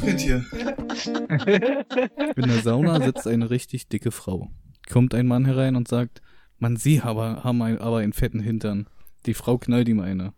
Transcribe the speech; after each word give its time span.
Hier. 0.00 0.44
In 2.36 2.48
der 2.48 2.62
Sauna 2.62 3.00
sitzt 3.00 3.26
eine 3.26 3.50
richtig 3.50 3.88
dicke 3.88 4.10
Frau. 4.10 4.50
Kommt 4.90 5.14
ein 5.14 5.26
Mann 5.26 5.44
herein 5.44 5.76
und 5.76 5.88
sagt, 5.88 6.22
Mann, 6.58 6.76
Sie 6.76 7.00
aber, 7.00 7.44
haben 7.44 7.60
ein, 7.62 7.78
aber 7.78 7.98
einen 7.98 8.12
fetten 8.12 8.40
Hintern. 8.40 8.88
Die 9.26 9.34
Frau 9.34 9.58
knallt 9.58 9.88
ihm 9.88 10.00
eine. 10.00 10.32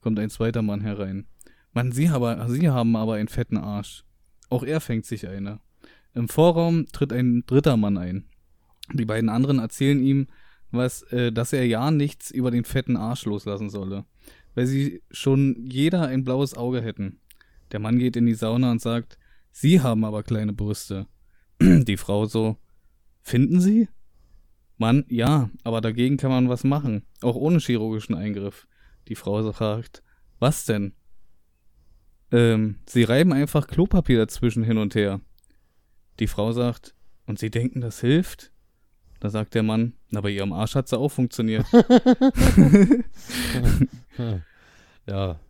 Kommt 0.00 0.18
ein 0.18 0.30
zweiter 0.30 0.62
Mann 0.62 0.80
herein. 0.80 1.26
Mann, 1.72 1.92
Sie, 1.92 2.08
aber, 2.08 2.48
Sie 2.48 2.68
haben 2.68 2.96
aber 2.96 3.14
einen 3.14 3.28
fetten 3.28 3.58
Arsch. 3.58 4.04
Auch 4.48 4.62
er 4.62 4.80
fängt 4.80 5.06
sich 5.06 5.28
eine. 5.28 5.60
Im 6.14 6.28
Vorraum 6.28 6.86
tritt 6.92 7.12
ein 7.12 7.44
dritter 7.46 7.76
Mann 7.76 7.98
ein. 7.98 8.24
Die 8.92 9.04
beiden 9.04 9.28
anderen 9.28 9.58
erzählen 9.58 10.00
ihm, 10.00 10.28
was, 10.70 11.02
äh, 11.12 11.32
dass 11.32 11.52
er 11.52 11.66
ja 11.66 11.90
nichts 11.90 12.30
über 12.30 12.50
den 12.50 12.64
fetten 12.64 12.96
Arsch 12.96 13.24
loslassen 13.24 13.70
solle, 13.70 14.04
weil 14.54 14.66
sie 14.66 15.02
schon 15.10 15.66
jeder 15.68 16.06
ein 16.06 16.24
blaues 16.24 16.56
Auge 16.56 16.80
hätten. 16.80 17.20
Der 17.72 17.80
Mann 17.80 17.98
geht 17.98 18.16
in 18.16 18.26
die 18.26 18.34
Sauna 18.34 18.70
und 18.70 18.80
sagt, 18.80 19.18
Sie 19.50 19.80
haben 19.80 20.04
aber 20.04 20.22
kleine 20.22 20.52
Brüste. 20.52 21.06
Die 21.60 21.96
Frau 21.96 22.26
so, 22.26 22.56
finden 23.22 23.60
Sie? 23.60 23.88
Mann, 24.78 25.04
ja, 25.08 25.50
aber 25.64 25.80
dagegen 25.80 26.18
kann 26.18 26.30
man 26.30 26.50
was 26.50 26.62
machen, 26.62 27.02
auch 27.22 27.36
ohne 27.36 27.58
chirurgischen 27.58 28.14
Eingriff. 28.14 28.68
Die 29.08 29.14
Frau 29.14 29.42
so 29.42 29.52
fragt, 29.52 30.02
was 30.38 30.66
denn? 30.66 30.92
Ähm, 32.30 32.76
Sie 32.86 33.04
reiben 33.04 33.32
einfach 33.32 33.66
Klopapier 33.66 34.18
dazwischen 34.18 34.64
hin 34.64 34.76
und 34.76 34.94
her. 34.94 35.20
Die 36.20 36.26
Frau 36.26 36.52
sagt, 36.52 36.94
und 37.24 37.38
Sie 37.38 37.50
denken, 37.50 37.80
das 37.80 38.00
hilft? 38.00 38.52
Da 39.20 39.30
sagt 39.30 39.54
der 39.54 39.62
Mann, 39.62 39.94
na, 40.10 40.20
bei 40.20 40.30
Ihrem 40.30 40.52
Arsch 40.52 40.74
hat's 40.74 40.90
ja 40.90 40.98
auch 40.98 41.08
funktioniert. 41.08 41.64
ja, 45.06 45.40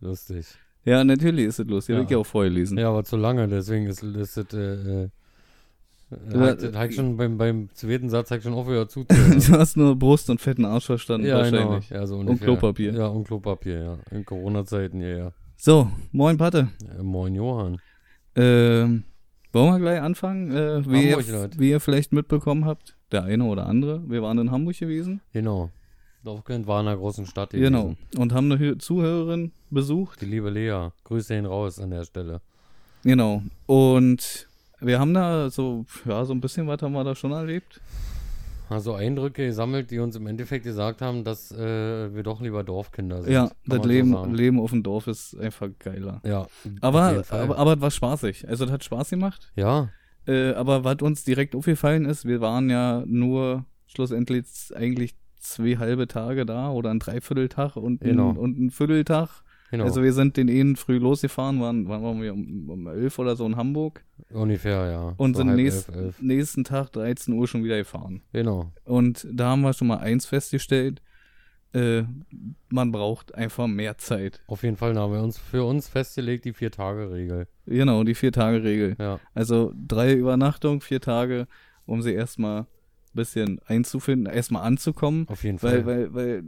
lustig. 0.00 0.46
Ja, 0.84 1.04
natürlich 1.04 1.46
ist 1.46 1.58
es 1.60 1.66
lustig, 1.66 1.94
Ja. 1.94 2.02
hab 2.02 2.10
ich 2.10 2.16
auch 2.16 2.24
vorher 2.26 2.50
lesen. 2.50 2.78
Ja, 2.78 2.88
aber 2.90 3.04
zu 3.04 3.16
lange, 3.16 3.48
deswegen 3.48 3.86
ist, 3.86 4.02
ist 4.02 4.36
es, 4.36 4.52
äh, 4.54 5.04
äh, 5.04 5.08
Ja, 6.32 6.56
halt 6.78 6.94
schon 6.94 7.16
beim, 7.16 7.38
beim 7.38 7.68
zweiten 7.74 8.08
Satz 8.08 8.30
halt 8.30 8.42
schon 8.42 8.54
aufgehört 8.54 8.90
zu. 8.92 9.04
Du 9.04 9.52
hast 9.52 9.76
nur 9.76 9.96
Brust 9.96 10.30
und 10.30 10.40
fetten 10.40 10.64
Arsch 10.64 10.86
verstanden, 10.86 11.26
ja, 11.26 11.42
genau. 11.42 11.58
wahrscheinlich. 11.58 11.90
Ja, 11.90 12.06
so 12.06 12.18
Und. 12.18 12.40
Klopapier. 12.40 12.92
Ja, 12.94 13.06
und 13.06 13.26
Klopapier, 13.26 13.78
ja. 13.82 13.98
In 14.16 14.24
Corona-Zeiten, 14.24 15.00
ja, 15.00 15.08
ja. 15.08 15.32
So, 15.56 15.90
moin 16.12 16.36
Patte. 16.36 16.68
Äh, 16.98 17.02
moin 17.02 17.34
Johann. 17.34 17.78
Ähm, 18.36 19.04
wollen 19.52 19.72
wir 19.72 19.78
gleich 19.78 20.00
anfangen? 20.02 20.50
Äh, 20.50 20.84
wie, 20.90 21.04
ihr, 21.06 21.12
Hamburg, 21.16 21.28
Leute. 21.30 21.58
wie 21.58 21.70
ihr 21.70 21.80
vielleicht 21.80 22.12
mitbekommen 22.12 22.64
habt, 22.64 22.96
der 23.12 23.22
eine 23.24 23.44
oder 23.44 23.66
andere, 23.66 24.02
wir 24.08 24.20
waren 24.22 24.38
in 24.38 24.50
Hamburg 24.50 24.76
gewesen. 24.78 25.20
Genau. 25.32 25.70
Dorfkind 26.24 26.66
war 26.66 26.80
in 26.80 26.88
einer 26.88 26.96
großen 26.96 27.26
Stadt 27.26 27.50
gewesen. 27.50 27.72
Genau. 27.72 27.94
Und 28.16 28.32
haben 28.32 28.50
eine 28.50 28.60
Hö- 28.60 28.78
Zuhörerin 28.78 29.52
besucht. 29.70 30.20
Die 30.22 30.26
liebe 30.26 30.50
Lea. 30.50 30.88
Grüße 31.04 31.36
ihn 31.36 31.46
raus 31.46 31.78
an 31.78 31.90
der 31.90 32.04
Stelle. 32.04 32.40
Genau. 33.02 33.42
Und 33.66 34.48
wir 34.80 34.98
haben 34.98 35.14
da 35.14 35.50
so, 35.50 35.84
ja, 36.06 36.24
so 36.24 36.32
ein 36.32 36.40
bisschen 36.40 36.66
was 36.66 36.80
haben 36.82 36.92
wir 36.92 37.04
da 37.04 37.14
schon 37.14 37.32
erlebt. 37.32 37.80
Also 38.70 38.94
Eindrücke 38.94 39.44
gesammelt, 39.46 39.90
die 39.90 39.98
uns 39.98 40.16
im 40.16 40.26
Endeffekt 40.26 40.64
gesagt 40.64 41.02
haben, 41.02 41.22
dass 41.22 41.52
äh, 41.52 42.14
wir 42.14 42.22
doch 42.22 42.40
lieber 42.40 42.64
Dorfkinder 42.64 43.22
sind. 43.22 43.32
ja, 43.32 43.44
das 43.44 43.54
man 43.66 43.82
so 43.82 43.88
Leben. 43.88 44.34
Leben 44.34 44.60
auf 44.60 44.70
dem 44.70 44.82
Dorf 44.82 45.06
ist 45.06 45.36
einfach 45.38 45.68
geiler. 45.78 46.22
Ja. 46.24 46.46
Aber, 46.80 47.22
aber, 47.28 47.58
aber 47.58 47.74
es 47.74 47.80
war 47.82 47.90
spaßig. 47.90 48.48
Also, 48.48 48.64
das 48.64 48.72
hat 48.72 48.82
Spaß 48.84 49.10
gemacht. 49.10 49.52
ja, 49.54 49.90
Äh, 50.26 50.52
aber 50.54 50.82
was 50.84 50.96
uns 51.02 51.22
direkt 51.24 51.54
aufgefallen 51.54 52.06
ist, 52.06 52.24
wir 52.24 52.40
waren 52.40 52.70
ja 52.70 53.02
nur 53.06 53.66
schlussendlich 53.86 54.46
eigentlich 54.74 55.14
zwei 55.44 55.76
halbe 55.76 56.08
Tage 56.08 56.44
da 56.46 56.70
oder 56.70 56.90
ein 56.90 56.98
Dreivierteltag 56.98 57.76
und, 57.76 58.02
ein, 58.02 58.08
Genau. 58.08 58.30
und 58.30 58.58
ein 58.58 58.70
Vierteltag. 58.70 59.28
genau. 59.70 59.84
Also 59.84 60.02
wir 60.02 60.12
sind 60.12 60.36
den 60.36 60.48
einen 60.48 60.76
früh 60.76 60.98
losgefahren, 60.98 61.60
waren, 61.60 61.88
waren 61.88 62.20
wir 62.22 62.32
um, 62.32 62.68
um 62.70 62.86
elf 62.86 63.18
oder 63.18 63.36
so 63.36 63.46
in 63.46 63.56
Hamburg 63.56 64.04
Ungefähr, 64.30 64.90
ja. 64.90 65.14
und 65.16 65.36
So 65.36 65.42
sind 65.42 65.54
nächst, 65.56 65.88
elf, 65.88 65.96
elf. 65.98 66.22
nächsten 66.22 66.64
Tag 66.64 66.90
13 66.92 67.34
Uhr 67.34 67.46
schon 67.48 67.64
wieder 67.64 67.76
gefahren. 67.76 68.22
Genau. 68.32 68.72
Und 68.84 69.26
da 69.32 69.50
haben 69.50 69.62
wir 69.62 69.72
schon 69.72 69.88
mal 69.88 69.98
eins 69.98 70.26
festgestellt, 70.26 71.02
äh, 71.72 72.04
man 72.68 72.92
braucht 72.92 73.34
einfach 73.34 73.66
mehr 73.66 73.98
Zeit. 73.98 74.42
Auf 74.46 74.62
jeden 74.62 74.76
Fall 74.76 74.96
haben 74.96 75.12
wir 75.12 75.22
uns 75.22 75.38
für 75.38 75.64
uns 75.64 75.88
festgelegt, 75.88 76.44
die 76.44 76.52
Vier-Tage-Regel. 76.52 77.48
Genau, 77.66 78.04
die 78.04 78.14
Vier-Tage-Regel. 78.14 78.94
Ja. 78.98 79.18
Also 79.34 79.72
drei 79.74 80.12
Übernachtungen, 80.14 80.80
vier 80.80 81.00
Tage, 81.00 81.48
um 81.84 82.00
sie 82.00 82.12
erstmal 82.12 82.60
ein 82.60 82.66
bisschen 83.14 83.60
einzufinden, 83.66 84.32
erstmal 84.32 84.62
anzukommen. 84.64 85.26
Auf 85.28 85.44
jeden 85.44 85.62
Weil, 85.62 85.84
Fall. 85.84 86.14
weil, 86.14 86.14
weil 86.14 86.42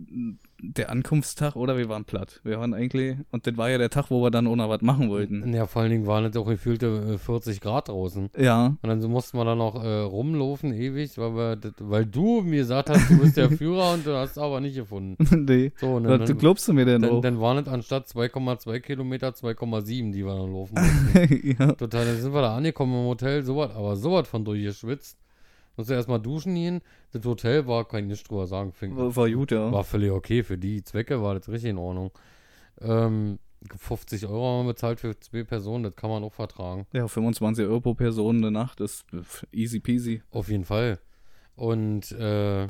der 0.60 0.90
Ankunftstag, 0.90 1.54
oder 1.54 1.76
wir 1.76 1.88
waren 1.88 2.04
platt. 2.04 2.40
Wir 2.42 2.58
waren 2.58 2.72
eigentlich, 2.72 3.16
und 3.30 3.46
das 3.46 3.56
war 3.56 3.68
ja 3.68 3.78
der 3.78 3.90
Tag, 3.90 4.10
wo 4.10 4.22
wir 4.22 4.30
dann 4.30 4.46
ohne 4.46 4.68
was 4.68 4.80
machen 4.80 5.10
wollten. 5.10 5.52
Ja, 5.52 5.66
vor 5.66 5.82
allen 5.82 5.90
Dingen 5.90 6.06
waren 6.06 6.24
es 6.24 6.36
auch 6.36 6.46
gefühlte 6.46 7.14
äh, 7.14 7.18
40 7.18 7.60
Grad 7.60 7.88
draußen. 7.88 8.30
Ja, 8.38 8.76
Und 8.80 8.88
dann 8.88 9.00
so 9.00 9.08
mussten 9.08 9.36
wir 9.38 9.44
dann 9.44 9.58
noch 9.58 9.82
äh, 9.82 10.00
rumlaufen 10.00 10.72
ewig, 10.72 11.18
weil, 11.18 11.34
wir, 11.34 11.56
das, 11.56 11.72
weil 11.78 12.06
du 12.06 12.40
mir 12.42 12.58
gesagt 12.60 12.88
hast, 12.90 13.10
du 13.10 13.18
bist 13.18 13.36
der 13.36 13.50
Führer 13.56 13.92
und 13.92 14.06
du 14.06 14.16
hast 14.16 14.32
es 14.32 14.38
aber 14.38 14.60
nicht 14.60 14.76
gefunden. 14.76 15.16
nee. 15.46 15.72
So, 15.76 15.96
und 15.96 16.04
Was 16.08 16.18
dann, 16.18 16.26
du 16.26 16.34
glaubst 16.36 16.66
du 16.68 16.72
mir 16.72 16.84
denn 16.86 17.02
dann, 17.02 17.10
auch? 17.10 17.20
dann 17.20 17.40
waren 17.40 17.58
es 17.58 17.68
anstatt 17.68 18.06
2,2 18.06 18.80
Kilometer 18.80 19.28
2,7, 19.28 20.12
die 20.12 20.24
wir 20.24 20.34
dann 20.34 20.52
laufen 20.52 20.74
mussten. 20.74 21.56
ja. 21.58 21.72
Total, 21.72 22.06
dann 22.06 22.16
sind 22.16 22.32
wir 22.32 22.40
da 22.42 22.56
angekommen 22.56 22.94
im 22.94 23.06
Hotel, 23.06 23.42
sowas, 23.44 23.70
aber 23.74 23.96
sowas 23.96 24.26
von 24.26 24.44
durchgeschwitzt. 24.44 25.18
Musst 25.76 25.90
du 25.90 25.94
erstmal 25.94 26.20
duschen 26.20 26.54
gehen. 26.54 26.80
Das 27.12 27.24
Hotel 27.24 27.66
war, 27.66 27.86
kann 27.86 28.00
ich 28.00 28.06
nicht 28.06 28.30
drüber 28.30 28.46
sagen, 28.46 28.72
fing, 28.72 28.96
War, 28.96 29.14
war 29.14 29.30
gut, 29.30 29.50
ja. 29.50 29.70
war 29.70 29.84
völlig 29.84 30.10
okay. 30.10 30.42
Für 30.42 30.56
die 30.56 30.82
Zwecke 30.82 31.22
war 31.22 31.34
das 31.34 31.48
richtig 31.48 31.70
in 31.70 31.78
Ordnung. 31.78 32.10
Ähm, 32.80 33.38
50 33.74 34.26
Euro 34.26 34.58
haben 34.58 34.66
wir 34.66 34.72
bezahlt 34.72 35.00
für 35.00 35.18
zwei 35.18 35.44
Personen, 35.44 35.84
das 35.84 35.96
kann 35.96 36.10
man 36.10 36.22
auch 36.24 36.32
vertragen. 36.32 36.86
Ja, 36.92 37.08
25 37.08 37.66
Euro 37.66 37.80
pro 37.80 37.94
Person 37.94 38.36
eine 38.36 38.50
Nacht 38.50 38.80
ist 38.80 39.04
easy 39.52 39.80
peasy. 39.80 40.22
Auf 40.30 40.48
jeden 40.48 40.64
Fall. 40.64 40.98
Und, 41.56 42.12
äh, 42.12 42.68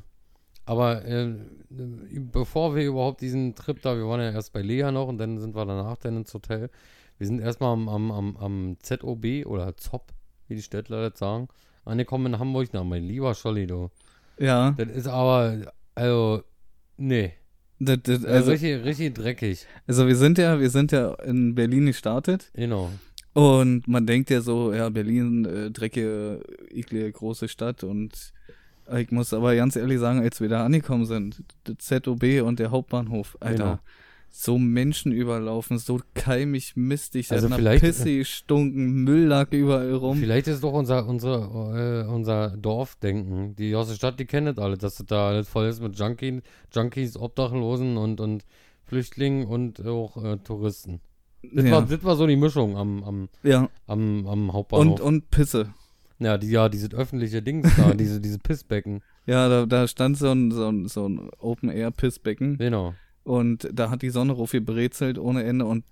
aber 0.64 1.04
äh, 1.04 1.34
bevor 1.68 2.74
wir 2.74 2.84
überhaupt 2.84 3.20
diesen 3.20 3.54
Trip 3.54 3.80
da, 3.82 3.96
wir 3.96 4.06
waren 4.06 4.20
ja 4.20 4.30
erst 4.30 4.52
bei 4.52 4.62
Lea 4.62 4.90
noch 4.90 5.08
und 5.08 5.18
dann 5.18 5.38
sind 5.38 5.54
wir 5.54 5.64
danach 5.64 5.96
dann 5.98 6.16
ins 6.16 6.34
Hotel. 6.34 6.70
Wir 7.18 7.26
sind 7.26 7.40
erstmal 7.40 7.72
am, 7.72 7.88
am, 7.88 8.10
am, 8.10 8.36
am 8.36 8.76
ZOB 8.80 9.46
oder 9.46 9.76
ZOP, 9.76 10.12
wie 10.48 10.56
die 10.56 10.62
Städtler 10.62 11.08
das 11.08 11.18
sagen, 11.18 11.48
angekommen 11.86 12.34
in 12.34 12.38
Hamburg. 12.38 12.68
Na, 12.72 12.84
mein 12.84 13.04
lieber 13.04 13.34
Scholli, 13.34 13.66
du. 13.66 13.90
Ja, 14.38 14.72
Das 14.72 14.88
ist 14.88 15.06
aber, 15.06 15.72
also, 15.94 16.42
nee. 16.98 17.32
das, 17.78 17.98
das, 18.02 18.24
Also, 18.24 18.28
also, 18.28 18.50
richtig, 18.52 18.84
richtig 18.84 19.14
dreckig. 19.14 19.66
also 19.86 20.06
wir 20.06 20.16
sind 20.16 20.36
ja, 20.38 20.60
wir 20.60 20.68
sind 20.70 20.92
ja 20.92 21.14
in 21.24 21.54
Berlin 21.54 21.86
gestartet 21.86 22.50
Genau. 22.54 22.90
und 23.32 23.88
man 23.88 24.06
denkt 24.06 24.28
ja 24.30 24.40
so, 24.42 24.72
ja, 24.74 24.88
Berlin, 24.90 25.44
äh, 25.46 25.70
dreckige, 25.70 26.42
eklige, 26.70 27.10
große 27.12 27.48
Stadt 27.48 27.82
und 27.84 28.32
ich 28.94 29.10
muss 29.10 29.32
aber 29.32 29.56
ganz 29.56 29.74
ehrlich 29.74 29.98
sagen, 29.98 30.20
als 30.20 30.40
wir 30.40 30.48
da 30.48 30.64
angekommen 30.64 31.06
sind, 31.06 31.42
das 31.64 31.76
ZOB 31.78 32.42
und 32.44 32.58
der 32.60 32.70
Hauptbahnhof, 32.70 33.36
Alter, 33.40 33.56
Genau. 33.64 33.78
So 34.28 34.58
Menschen 34.58 35.12
überlaufen, 35.12 35.78
so 35.78 36.00
keimig, 36.14 36.76
mistig, 36.76 37.32
Also 37.32 37.48
nach 37.48 37.56
vielleicht- 37.56 37.82
Pisse 37.82 38.18
gestunken, 38.18 39.02
Müll 39.04 39.24
lag 39.26 39.50
überall 39.52 39.94
rum. 39.94 40.18
Vielleicht 40.18 40.46
ist 40.48 40.62
doch 40.62 40.72
unser, 40.74 41.06
unser, 41.08 42.04
äh, 42.04 42.10
unser 42.10 42.50
Dorfdenken. 42.56 43.56
Die 43.56 43.74
aus 43.74 43.88
der 43.88 43.94
Stadt, 43.94 44.20
die 44.20 44.26
kennen 44.26 44.54
das 44.54 44.58
alle, 44.62 44.76
dass 44.76 44.96
das 44.96 45.06
da 45.06 45.28
alles 45.28 45.48
voll 45.48 45.66
ist 45.66 45.80
mit 45.80 45.98
Junkies, 45.98 46.42
Junkies 46.74 47.16
Obdachlosen 47.16 47.96
und, 47.96 48.20
und 48.20 48.44
Flüchtlingen 48.84 49.46
und 49.46 49.84
auch 49.86 50.22
äh, 50.22 50.36
Touristen. 50.38 51.00
Das, 51.42 51.64
Ja. 51.64 51.70
war, 51.72 51.82
das 51.86 52.04
war 52.04 52.16
so 52.16 52.26
die 52.26 52.36
Mischung 52.36 52.76
am, 52.76 53.02
am, 53.04 53.28
Ja, 53.42 53.68
am, 53.86 54.26
am 54.26 54.48
und, 54.48 54.52
Hauptbahnhof. 54.52 55.00
und 55.00 55.30
Pisse. 55.30 55.72
ja, 56.18 56.36
die, 56.38 56.50
ja, 56.50 56.68
dieses 56.68 56.92
öffentliche 56.92 57.40
Dings 57.42 57.74
da, 57.76 57.94
diese, 57.94 58.20
diese 58.20 58.38
Pissbecken. 58.38 59.02
Ja, 59.26 59.48
da, 59.48 59.66
da 59.66 59.88
stand 59.88 60.18
so 60.18 60.30
ein, 60.30 60.50
so 60.50 60.68
ein, 60.68 60.88
so 60.88 61.08
ein 61.08 61.30
Open-Air-Pissbecken 61.38 62.58
Genau. 62.58 62.94
Und 63.26 63.68
da 63.72 63.90
hat 63.90 64.02
die 64.02 64.10
Sonne 64.10 64.32
rauf 64.32 64.52
gebrezelt 64.52 65.18
ohne 65.18 65.44
Ende 65.44 65.64
und 65.66 65.84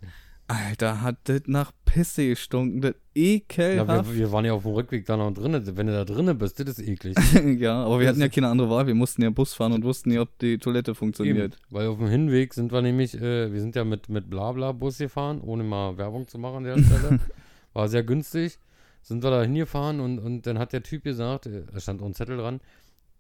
Alter, 0.46 1.00
hat 1.00 1.16
das 1.25 1.42
nach 1.46 1.72
Pisse 1.86 2.28
gestunken, 2.28 2.82
das 2.82 2.94
Ja, 3.14 3.22
ekelhaft. 3.22 4.10
wir, 4.10 4.19
wir 4.19 4.32
waren 4.32 4.44
ja 4.44 4.52
auf 4.52 4.64
dem 4.64 4.72
Rückweg 4.72 5.06
da 5.06 5.16
noch 5.16 5.32
drinnen. 5.32 5.64
Wenn 5.75 5.86
du 5.86 5.94
da 5.94 6.04
drinnen 6.04 6.36
bist, 6.36 6.60
das 6.60 6.78
ist 6.78 6.86
eklig. 6.86 7.16
Ja, 7.58 7.82
aber 7.82 7.98
wir 8.00 8.08
hatten 8.08 8.20
ja 8.20 8.28
keine 8.28 8.48
andere 8.48 8.69
Wahl, 8.69 8.86
wir 8.86 8.94
mussten 8.94 9.22
ja 9.22 9.31
Bus 9.31 9.54
fahren 9.54 9.72
und 9.72 9.84
wussten 9.84 10.10
ja, 10.10 10.20
ob 10.20 10.38
die 10.38 10.58
Toilette 10.58 10.94
funktioniert. 10.94 11.54
Eben, 11.54 11.62
weil 11.70 11.86
auf 11.86 11.96
dem 11.98 12.08
Hinweg 12.08 12.52
sind 12.52 12.72
wir 12.72 12.82
nämlich, 12.82 13.14
äh, 13.14 13.50
wir 13.52 13.60
sind 13.60 13.75
ja 13.75 13.84
mit, 13.84 14.10
mit 14.10 14.28
Blabla-Bus 14.28 14.98
gefahren, 14.98 15.40
ohne 15.40 15.64
mal 15.64 15.96
Werbung 15.96 16.28
zu 16.28 16.38
machen 16.38 16.58
an 16.58 16.64
der 16.64 16.78
Stelle. 16.78 17.20
War 17.72 17.88
sehr 17.88 18.04
günstig. 18.04 18.58
Sind 19.00 19.22
wir 19.22 19.30
da 19.30 19.42
hingefahren 19.42 20.00
und, 20.00 20.19
und 20.19 20.46
dann 20.46 20.58
hat 20.58 20.75
der 20.75 20.82
Typ 20.82 21.04
gesagt, 21.04 21.46
äh, 21.46 21.62
da 21.72 21.80
stand 21.80 22.02
auch 22.02 22.06
ein 22.06 22.14
Zettel 22.14 22.37
dran, 22.37 22.60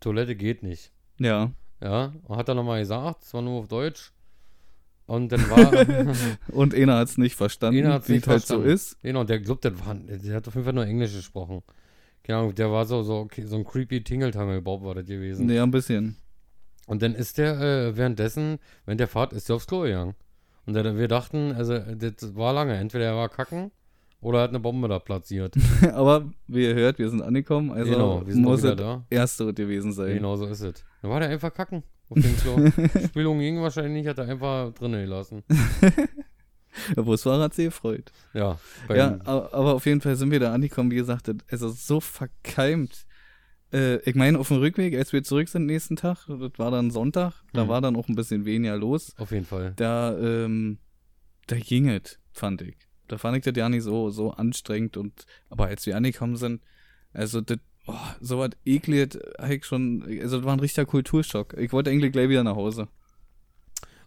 Toilette 0.00 0.36
geht 0.36 0.62
nicht. 0.62 0.92
Ja. 1.18 1.52
Ja, 1.82 2.12
und 2.24 2.36
hat 2.36 2.48
er 2.48 2.54
nochmal 2.54 2.80
gesagt, 2.80 3.22
es 3.22 3.34
war 3.34 3.42
nur 3.42 3.60
auf 3.60 3.68
Deutsch. 3.68 4.12
Und 5.06 5.30
dann 5.30 5.50
war, 5.50 6.26
Und 6.48 6.74
einer 6.74 6.96
hat 6.96 7.08
es 7.08 7.18
nicht 7.18 7.36
verstanden, 7.36 7.86
hat's 7.88 8.08
wie 8.08 8.16
es 8.16 8.26
halt 8.26 8.46
so 8.46 8.62
ist. 8.62 9.00
genau, 9.02 9.24
der 9.24 9.38
glaubt, 9.40 9.64
der, 9.64 9.78
war, 9.84 9.94
der 9.94 10.36
hat 10.36 10.48
auf 10.48 10.54
jeden 10.54 10.64
Fall 10.64 10.72
nur 10.72 10.86
Englisch 10.86 11.12
gesprochen. 11.12 11.62
Keine 12.22 12.38
Ahnung, 12.38 12.54
der 12.54 12.70
war 12.70 12.86
so, 12.86 13.02
so, 13.02 13.16
okay, 13.18 13.44
so 13.44 13.56
ein 13.56 13.64
creepy 13.64 14.02
Tingeltangel-Bob 14.02 14.82
war 14.82 14.94
das 14.94 15.04
gewesen. 15.04 15.50
Ja, 15.50 15.62
ein 15.62 15.70
bisschen. 15.70 16.16
Und 16.86 17.02
dann 17.02 17.14
ist 17.14 17.36
der 17.36 17.60
äh, 17.60 17.96
währenddessen, 17.96 18.58
während 18.86 19.00
der 19.00 19.08
Fahrt, 19.08 19.34
ist 19.34 19.48
der 19.48 19.56
aufs 19.56 19.66
Klo 19.66 19.82
gegangen. 19.82 20.14
Und 20.64 20.72
dann, 20.72 20.96
wir 20.96 21.08
dachten, 21.08 21.52
also 21.52 21.78
das 21.78 22.34
war 22.34 22.54
lange, 22.54 22.74
entweder 22.74 23.04
er 23.04 23.16
war 23.16 23.28
kacken 23.28 23.70
Oder 24.24 24.38
er 24.38 24.42
hat 24.44 24.50
eine 24.50 24.60
Bombe 24.60 24.88
da 24.88 24.98
platziert. 24.98 25.54
Aber 25.92 26.30
wie 26.48 26.64
ihr 26.64 26.74
hört, 26.74 26.98
wir 26.98 27.08
sind 27.10 27.22
angekommen, 27.22 27.70
also 27.70 27.92
genau, 27.92 28.26
wir 28.26 28.32
sind 28.32 28.42
muss 28.42 28.64
es 28.64 28.74
da. 28.76 29.04
erste 29.10 29.52
gewesen 29.54 29.92
sein. 29.92 30.14
Genau 30.14 30.34
so 30.36 30.46
ist 30.46 30.60
es. 30.60 30.82
Dann 31.02 31.10
war 31.10 31.20
der 31.20 31.28
einfach 31.28 31.52
kacken 31.52 31.82
auf 32.08 32.18
dem 32.20 32.36
Klo. 32.38 32.58
Spülung 33.06 33.38
ging 33.38 33.60
wahrscheinlich 33.60 33.92
nicht, 33.92 34.08
hat 34.08 34.18
er 34.18 34.28
einfach 34.28 34.72
drinnen 34.74 35.02
gelassen. 35.02 35.42
Der 36.96 37.02
Busfahrer 37.02 37.44
hat 37.44 37.54
sich 37.54 37.66
gefreut. 37.66 38.10
Ja, 38.32 38.58
Ja, 38.88 39.18
aber, 39.24 39.74
auf 39.74 39.86
jeden 39.86 40.00
Fall 40.00 40.16
sind 40.16 40.30
wir 40.32 40.40
da 40.40 40.52
angekommen, 40.52 40.90
wie 40.90 40.96
gesagt, 40.96 41.30
es 41.46 41.62
ist 41.62 41.86
so 41.86 42.00
verkeimt. 42.00 43.06
Äh, 43.72 43.96
ich 44.08 44.14
meine, 44.16 44.38
auf 44.38 44.48
dem 44.48 44.56
Rückweg, 44.58 44.96
als 44.96 45.12
wir 45.12 45.22
zurück 45.22 45.48
sind 45.48 45.66
nächsten 45.66 45.96
Tag, 45.96 46.26
das 46.26 46.50
war 46.58 46.70
dann 46.70 46.90
Sonntag, 46.90 47.34
da 47.52 47.64
Mhm. 47.64 47.68
war 47.68 47.80
dann 47.80 47.94
auch 47.96 48.08
ein 48.08 48.14
bisschen 48.16 48.44
weniger 48.44 48.76
los. 48.76 49.12
auf 49.18 49.30
jeden 49.30 49.44
Fall. 49.46 49.72
Da, 49.76 50.16
ähm, 50.18 50.78
da 51.46 51.56
ging 51.56 51.88
es, 51.88 52.18
fand 52.32 52.62
ich. 52.62 52.76
Da 53.08 53.18
fand 53.18 53.36
ich 53.36 53.44
das 53.44 53.54
ja 53.56 53.68
nicht 53.68 53.82
so, 53.82 54.10
so 54.10 54.30
anstrengend 54.32 54.96
und, 54.96 55.26
aber 55.50 55.66
als 55.66 55.86
wir 55.86 55.96
angekommen 55.96 56.36
sind, 56.36 56.62
also 57.12 57.40
das, 57.40 57.58
oh, 57.86 57.94
so 58.20 58.38
was 58.38 58.50
eklig, 58.64 59.18
hab 59.38 59.50
ich 59.50 59.64
schon, 59.64 60.02
also 60.22 60.38
das 60.38 60.46
war 60.46 60.54
ein 60.54 60.60
richtiger 60.60 60.86
Kulturschock. 60.86 61.54
Ich 61.58 61.72
wollte 61.72 61.90
eigentlich 61.90 62.12
gleich 62.12 62.28
wieder 62.28 62.44
nach 62.44 62.56
Hause. 62.56 62.88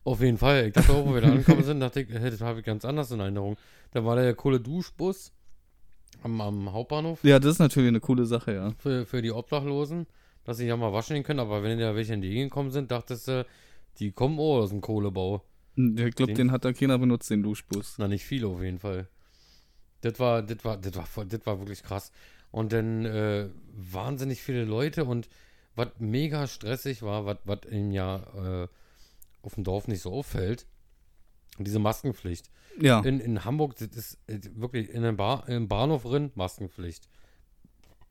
Auf 0.04 0.22
jeden 0.22 0.38
Fall. 0.38 0.68
Ich 0.68 0.74
dachte 0.74 0.94
auch, 0.94 1.06
wo 1.06 1.14
wir 1.14 1.22
da 1.22 1.28
angekommen 1.32 1.64
sind, 1.64 1.80
dachte 1.80 2.02
ich, 2.02 2.10
hey, 2.10 2.32
das 2.32 2.42
habe 2.42 2.60
ich 2.60 2.66
ganz 2.66 2.86
anders 2.86 3.12
in 3.12 3.20
Erinnerung. 3.20 3.58
Da 3.92 4.06
war 4.06 4.16
der 4.16 4.34
coole 4.36 4.60
Duschbus 4.60 5.34
am, 6.24 6.40
am 6.42 6.72
Hauptbahnhof 6.72 7.24
Ja, 7.24 7.40
das 7.40 7.54
ist 7.54 7.60
natürlich 7.60 7.90
eine 7.90 8.00
coole 8.00 8.26
Sache, 8.26 8.54
ja. 8.54 8.74
für, 8.78 9.06
für 9.06 9.22
die 9.22 9.32
Obdachlosen, 9.32 10.08
dass 10.44 10.58
sie 10.58 10.68
ja 10.68 10.78
mal 10.78 10.94
waschen 10.94 11.16
gehen 11.16 11.24
können. 11.24 11.40
Aber 11.40 11.62
wenn 11.62 11.78
da 11.78 11.96
welche 11.96 12.14
in 12.14 12.22
die 12.22 12.30
Gegend 12.30 12.52
gekommen 12.52 12.72
sind, 12.72 12.92
dachtest 12.92 13.28
du, 13.28 13.46
die 14.00 14.12
kommen 14.12 14.40
auch 14.40 14.60
aus 14.60 14.70
dem 14.70 14.82
Kohlebau. 14.82 15.44
Ich 15.78 16.16
glaube, 16.16 16.34
Den- 16.34 16.36
den 16.48 16.52
hat 16.52 16.66
da 16.66 16.74
keiner 16.74 16.98
benutzt, 16.98 17.30
den 17.30 17.44
Duschbus. 17.44 17.96
Na, 17.98 18.08
nicht 18.08 18.26
viele 18.26 18.48
auf 18.48 18.62
jeden 18.62 18.80
Fall. 18.80 19.08
Das 20.02 20.20
war, 20.20 20.42
das 20.42 20.64
war, 20.66 20.78
das 20.78 20.96
war, 20.96 21.06
voll- 21.06 21.28
das 21.28 21.46
war 21.46 21.60
wirklich 21.60 21.84
krass. 21.84 22.12
Und 22.52 22.74
dann 22.74 23.06
äh, 23.06 23.50
wahnsinnig 23.76 24.42
viele 24.42 24.64
Leute 24.66 25.06
und 25.06 25.30
was 25.76 25.90
mega 26.00 26.48
stressig 26.48 27.04
war, 27.04 27.26
was 27.46 27.60
im 27.70 27.92
Jahr 27.92 28.64
äh, 28.64 28.68
auf 29.44 29.54
dem 29.56 29.64
Dorf 29.64 29.88
nicht 29.88 30.02
so 30.02 30.12
auffällt, 30.12 30.66
diese 31.60 31.78
Maskenpflicht. 31.80 32.50
Ja. 32.80 33.00
In, 33.02 33.20
in 33.20 33.46
Hamburg, 33.46 33.76
das 33.78 33.88
ist 33.90 34.18
wirklich 34.60 34.90
in 34.90 35.04
einem 35.04 35.18
Bar, 35.18 35.48
im 35.50 35.68
Bahnhof 35.68 36.04
drin, 36.04 36.32
Maskenpflicht. 36.36 37.08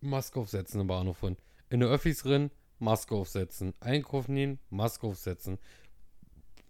Maske 0.01 0.39
aufsetzen 0.41 0.81
im 0.81 0.87
Bahnhof 0.87 1.21
drin. 1.21 1.37
In 1.71 1.81
der 1.81 1.89
Öffis 1.89 2.19
drin, 2.23 2.51
Maske 2.79 3.15
aufsetzen. 3.15 3.75
Einkaufen 3.81 4.35
gehen, 4.35 4.59
Maske 4.71 5.07
aufsetzen. 5.07 5.59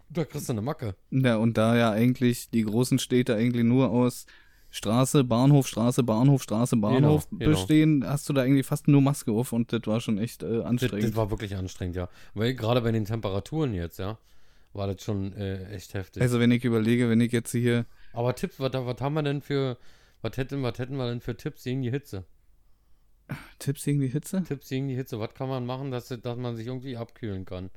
Da 0.09 0.25
kriegst 0.25 0.49
du 0.49 0.53
eine 0.53 0.63
Macke. 0.63 0.95
Ja, 1.11 1.37
und 1.37 1.57
da 1.59 1.77
ja 1.77 1.91
eigentlich 1.91 2.51
die 2.51 2.63
großen 2.63 2.99
Städte 2.99 3.35
eigentlich 3.35 3.65
nur 3.65 3.91
aus 3.91 4.27
Straße, 4.71 5.25
Bahnhof, 5.25 5.67
Straße, 5.69 6.03
Bahnhof, 6.03 6.43
Straße, 6.43 6.77
Bahnhof 6.77 7.29
genau. 7.31 7.51
bestehen, 7.51 8.05
hast 8.07 8.29
du 8.29 8.33
da 8.33 8.45
irgendwie 8.45 8.63
fast 8.63 8.89
nur 8.89 9.01
Maske 9.01 9.33
auf 9.33 9.53
und 9.53 9.73
das 9.73 9.83
war 9.87 10.01
schon 10.01 10.19
echt 10.19 10.43
äh, 10.43 10.59
Das, 10.59 10.65
anstrengend. 10.67 11.05
das 11.05 11.17
war 11.17 11.31
wirklich 11.31 11.57
anstrengend, 11.57 11.97
ja. 11.97 12.09
Weil 12.35 12.55
gerade 12.55 12.81
bei 12.83 12.93
den 12.93 13.05
Temperaturen 13.05 13.75
jetzt, 13.75 13.99
ja, 13.99 14.19
war 14.73 14.87
das 14.87 15.03
schon 15.03 15.33
äh, 15.33 15.71
echt 15.71 15.95
heftig. 15.95 16.23
also 16.23 16.39
wenn 16.41 16.51
ich 16.51 16.65
überlege, 16.65 17.09
wenn 17.09 17.21
ich 17.21 17.33
jetzt 17.33 17.53
hier, 17.53 17.87
Aber 18.13 18.35
Tipps, 18.35 18.61
was, 18.61 18.73
was 18.73 19.01
haben 19.01 19.15
wir 19.15 19.23
denn 19.23 19.41
für, 19.41 19.79
was 20.21 20.37
hätten, 20.37 20.63
was 20.63 20.79
hätten 20.79 20.97
wir 20.97 21.09
denn 21.09 21.21
für 21.21 21.37
Tipps 21.37 21.65
gegen 21.65 21.83
die 21.83 21.91
Hitze? 21.91 22.25
Tipps 23.59 23.85
gegen 23.85 24.01
die 24.01 24.09
Hitze? 24.09 24.43
Tipps 24.45 24.69
gegen 24.69 24.89
die 24.89 24.95
Hitze, 24.95 25.19
was 25.19 25.35
kann 25.35 25.49
man 25.49 25.65
machen, 25.67 25.91
dass, 25.91 26.09
dass 26.09 26.37
man 26.37 26.55
sich 26.55 26.67
irgendwie 26.67 26.97
abkühlen 26.97 27.45
kann? 27.45 27.71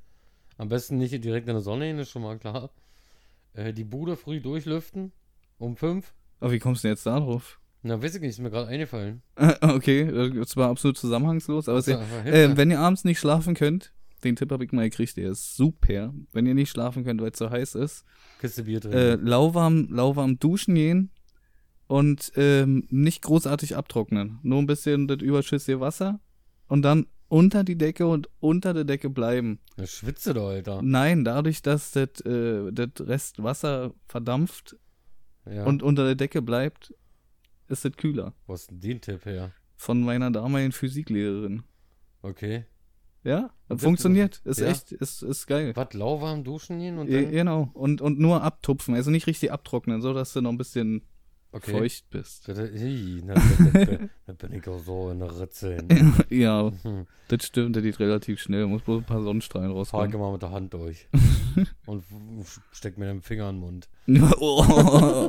Am 0.60 0.68
besten 0.68 0.98
nicht 0.98 1.24
direkt 1.24 1.48
in 1.48 1.54
der 1.54 1.62
Sonne 1.62 1.86
hin, 1.86 2.00
ist 2.00 2.10
schon 2.10 2.22
mal 2.22 2.38
klar. 2.38 2.70
Äh, 3.54 3.72
die 3.72 3.86
Bude 3.86 4.18
früh 4.18 4.42
durchlüften, 4.42 5.14
um 5.58 5.78
fünf. 5.78 6.14
Aber 6.42 6.52
wie 6.52 6.60
kommst 6.60 6.84
du 6.84 6.90
denn 6.90 6.96
jetzt 6.96 7.06
da 7.06 7.18
drauf? 7.18 7.62
Na, 7.82 8.04
weiß 8.04 8.16
ich 8.16 8.22
nicht, 8.22 8.32
ist 8.32 8.40
mir 8.40 8.50
gerade 8.50 8.68
eingefallen. 8.68 9.22
okay, 9.62 10.34
das 10.34 10.58
war 10.58 10.70
absolut 10.70 10.98
zusammenhangslos, 10.98 11.70
aber 11.70 11.80
ja, 11.90 12.02
äh, 12.26 12.58
wenn 12.58 12.72
ihr 12.72 12.80
abends 12.82 13.06
nicht 13.06 13.20
schlafen 13.20 13.54
könnt, 13.56 13.94
den 14.26 14.36
Tipp 14.36 14.52
habe 14.52 14.66
ich 14.66 14.74
mal 14.74 14.90
gekriegt, 14.90 15.16
der 15.16 15.32
ist 15.32 15.56
super. 15.56 16.14
Wenn 16.34 16.46
ihr 16.46 16.56
nicht 16.56 16.72
schlafen 16.72 17.06
könnt, 17.06 17.22
weil 17.22 17.32
es 17.32 17.40
so 17.40 17.50
heiß 17.50 17.76
ist, 17.76 18.04
Kiste 18.42 18.64
Bier 18.64 18.82
drin. 18.82 18.92
äh, 18.92 19.16
lauwarm, 19.16 19.88
lauwarm 19.90 20.40
duschen 20.40 20.76
gehen 20.76 21.10
und 21.88 22.34
ähm, 22.36 22.86
nicht 22.90 23.22
großartig 23.22 23.78
abtrocknen. 23.78 24.40
Nur 24.44 24.60
ein 24.60 24.68
bisschen 24.68 25.08
das 25.08 25.22
überschüssige 25.22 25.80
Wasser 25.80 26.20
und 26.68 26.82
dann 26.82 27.08
unter 27.30 27.64
die 27.64 27.78
Decke 27.78 28.06
und 28.08 28.30
unter 28.40 28.74
der 28.74 28.84
Decke 28.84 29.10
bleiben. 29.10 29.60
Na, 29.78 29.86
schwitze 29.88 30.34
doch, 30.34 30.50
Alter. 30.50 30.82
Nein, 30.82 31.24
dadurch, 31.24 31.62
dass 31.62 31.92
das 31.92 32.20
äh, 32.26 32.72
das 32.72 32.90
Rest 33.00 33.42
Wasser 33.42 33.94
verdampft 34.08 34.76
Ja. 35.50 35.66
und 35.66 35.82
unter 35.84 36.06
der 36.06 36.16
Decke 36.16 36.42
bleibt, 36.42 36.94
ist 37.68 37.86
es 37.86 37.96
kühler. 37.96 38.34
Wo 38.48 38.54
ist 38.56 38.70
denn 38.72 38.80
den 38.82 39.00
Tipp 39.02 39.26
her? 39.26 39.52
Von 39.78 40.02
meiner 40.02 40.32
damaligen 40.32 40.72
Physiklehrerin. 40.74 41.64
Okay. 42.22 42.66
Ja, 43.24 43.52
das- 43.68 43.84
funktioniert. 43.84 44.42
Ist 44.46 44.60
ja. 44.60 44.68
echt, 44.68 44.92
ist, 44.92 45.22
ist 45.24 45.46
geil. 45.46 45.74
Was, 45.76 45.94
lauwarm 45.94 46.44
duschen 46.44 46.80
gehen 46.80 46.98
und 46.98 47.10
dann? 47.12 47.32
genau. 47.32 47.70
Und, 47.74 48.02
und 48.02 48.20
nur 48.20 48.42
abtupfen, 48.44 48.96
also 48.96 49.12
nicht 49.12 49.28
richtig 49.28 49.52
abtrocknen, 49.52 50.02
so 50.02 50.14
dass 50.14 50.34
du 50.34 50.42
noch 50.42 50.52
ein 50.52 50.58
bisschen 50.58 51.04
Okay. 51.52 51.72
feucht 51.72 52.10
bist. 52.12 52.48
Das, 52.48 52.58
das, 52.58 52.70
das, 52.70 54.00
das 54.28 54.36
bin 54.38 54.54
ich 54.54 54.68
auch 54.68 54.78
so 54.80 55.10
in 55.10 55.20
der 55.20 55.40
Ritze. 55.40 55.76
hin. 55.78 56.14
ja, 56.30 56.72
Hm. 56.84 57.08
das 57.28 57.44
stimmt, 57.46 57.76
der 57.76 57.82
geht 57.82 58.00
relativ 58.00 58.40
schnell. 58.40 58.68
Muss 58.68 58.84
bloß 58.84 59.00
ein 59.02 59.06
paar 59.06 59.24
Sonnenstrahlen 59.24 59.72
rauskommen. 59.72 60.14
immer 60.14 60.32
mit 60.32 60.44
der 60.44 60.52
Hand 60.52 60.74
durch. 60.76 61.08
und 61.88 62.04
steck 62.72 63.00
mir 63.00 63.08
den 63.08 63.22
Finger 63.24 63.50
in 63.50 63.56
den 63.56 63.62
Mund. 63.62 63.90
oh. 64.40 65.28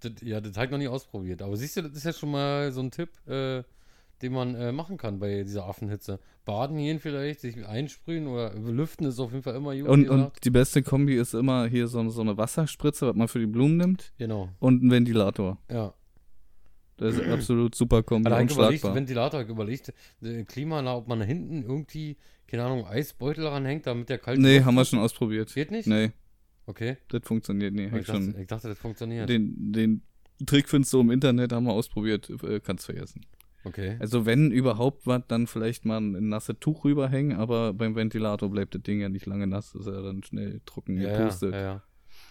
Das, 0.00 0.12
ja, 0.20 0.40
das 0.42 0.54
habe 0.56 0.66
ich 0.66 0.70
noch 0.72 0.78
nie 0.78 0.88
ausprobiert. 0.88 1.40
Aber 1.42 1.56
siehst 1.56 1.76
du, 1.78 1.82
das 1.82 1.92
ist 1.92 2.04
ja 2.04 2.12
schon 2.12 2.30
mal 2.30 2.70
so 2.70 2.80
ein 2.80 2.90
Tipp, 2.90 3.08
äh, 3.26 3.62
den 4.22 4.32
man 4.32 4.54
äh, 4.54 4.72
machen 4.72 4.96
kann 4.96 5.18
bei 5.18 5.42
dieser 5.42 5.66
Affenhitze. 5.66 6.18
Baden 6.44 6.76
gehen 6.78 6.98
vielleicht, 6.98 7.40
sich 7.40 7.66
einsprühen 7.66 8.26
oder 8.26 8.54
lüften 8.54 9.06
ist 9.06 9.18
auf 9.20 9.30
jeden 9.32 9.42
Fall 9.42 9.54
immer 9.56 9.76
gut. 9.76 9.88
und, 9.88 10.08
und 10.08 10.32
die 10.44 10.50
beste 10.50 10.82
Kombi 10.82 11.16
ist 11.16 11.34
immer 11.34 11.66
hier 11.66 11.88
so, 11.88 12.08
so 12.08 12.20
eine 12.22 12.36
Wasserspritze, 12.36 13.06
was 13.08 13.16
man 13.16 13.28
für 13.28 13.38
die 13.38 13.46
Blumen 13.46 13.76
nimmt, 13.76 14.12
genau, 14.18 14.48
und 14.58 14.82
ein 14.82 14.90
Ventilator. 14.90 15.58
ja. 15.70 15.94
Das 16.96 17.14
ist 17.14 17.28
absolut 17.28 17.76
super 17.76 18.02
Kombi, 18.02 18.28
ich 18.28 18.50
überlegt. 18.50 18.82
Ventilator, 18.82 19.42
überlegt, 19.42 19.92
äh, 20.20 20.42
Klimaanlage, 20.42 20.98
ob 20.98 21.06
man 21.06 21.20
hinten 21.22 21.62
irgendwie, 21.62 22.16
keine 22.48 22.64
Ahnung, 22.64 22.86
Eisbeutel 22.88 23.46
ranhängt, 23.46 23.86
damit 23.86 24.08
der 24.08 24.18
kalte 24.18 24.42
Nee, 24.42 24.62
haben 24.62 24.74
wir 24.74 24.84
schon 24.84 24.98
ausprobiert. 24.98 25.54
Geht 25.54 25.70
nicht? 25.70 25.86
Nee, 25.86 26.10
Okay. 26.66 26.96
das 27.08 27.20
funktioniert 27.22 27.72
nicht. 27.72 27.92
Hab 27.92 28.00
Ich 28.00 28.06
schon 28.06 28.26
dachte, 28.26 28.40
ich 28.42 28.46
dachte, 28.48 28.68
das 28.68 28.78
funktioniert. 28.78 29.28
den, 29.28 29.72
den 29.72 30.02
Trick 30.44 30.68
findest 30.68 30.92
du 30.92 31.00
im 31.00 31.10
Internet, 31.12 31.52
haben 31.52 31.66
wir 31.66 31.72
ausprobiert, 31.72 32.30
äh, 32.42 32.58
kannst 32.58 32.86
vergessen. 32.86 33.20
Okay. 33.68 33.96
Also 34.00 34.26
wenn 34.26 34.50
überhaupt 34.50 35.06
was, 35.06 35.22
dann 35.28 35.46
vielleicht 35.46 35.84
mal 35.84 35.98
ein 36.00 36.28
nasses 36.28 36.56
Tuch 36.60 36.84
rüberhängen, 36.84 37.36
aber 37.38 37.72
beim 37.72 37.94
Ventilator 37.94 38.50
bleibt 38.50 38.74
das 38.74 38.82
Ding 38.82 39.00
ja 39.00 39.08
nicht 39.08 39.26
lange 39.26 39.46
nass, 39.46 39.74
ist 39.74 39.86
ja 39.86 40.02
dann 40.02 40.22
schnell 40.22 40.60
trocken 40.66 41.00
Ja, 41.00 41.10
ja, 41.10 41.18
gepustet. 41.18 41.52
ja, 41.54 41.60
ja. 41.60 41.82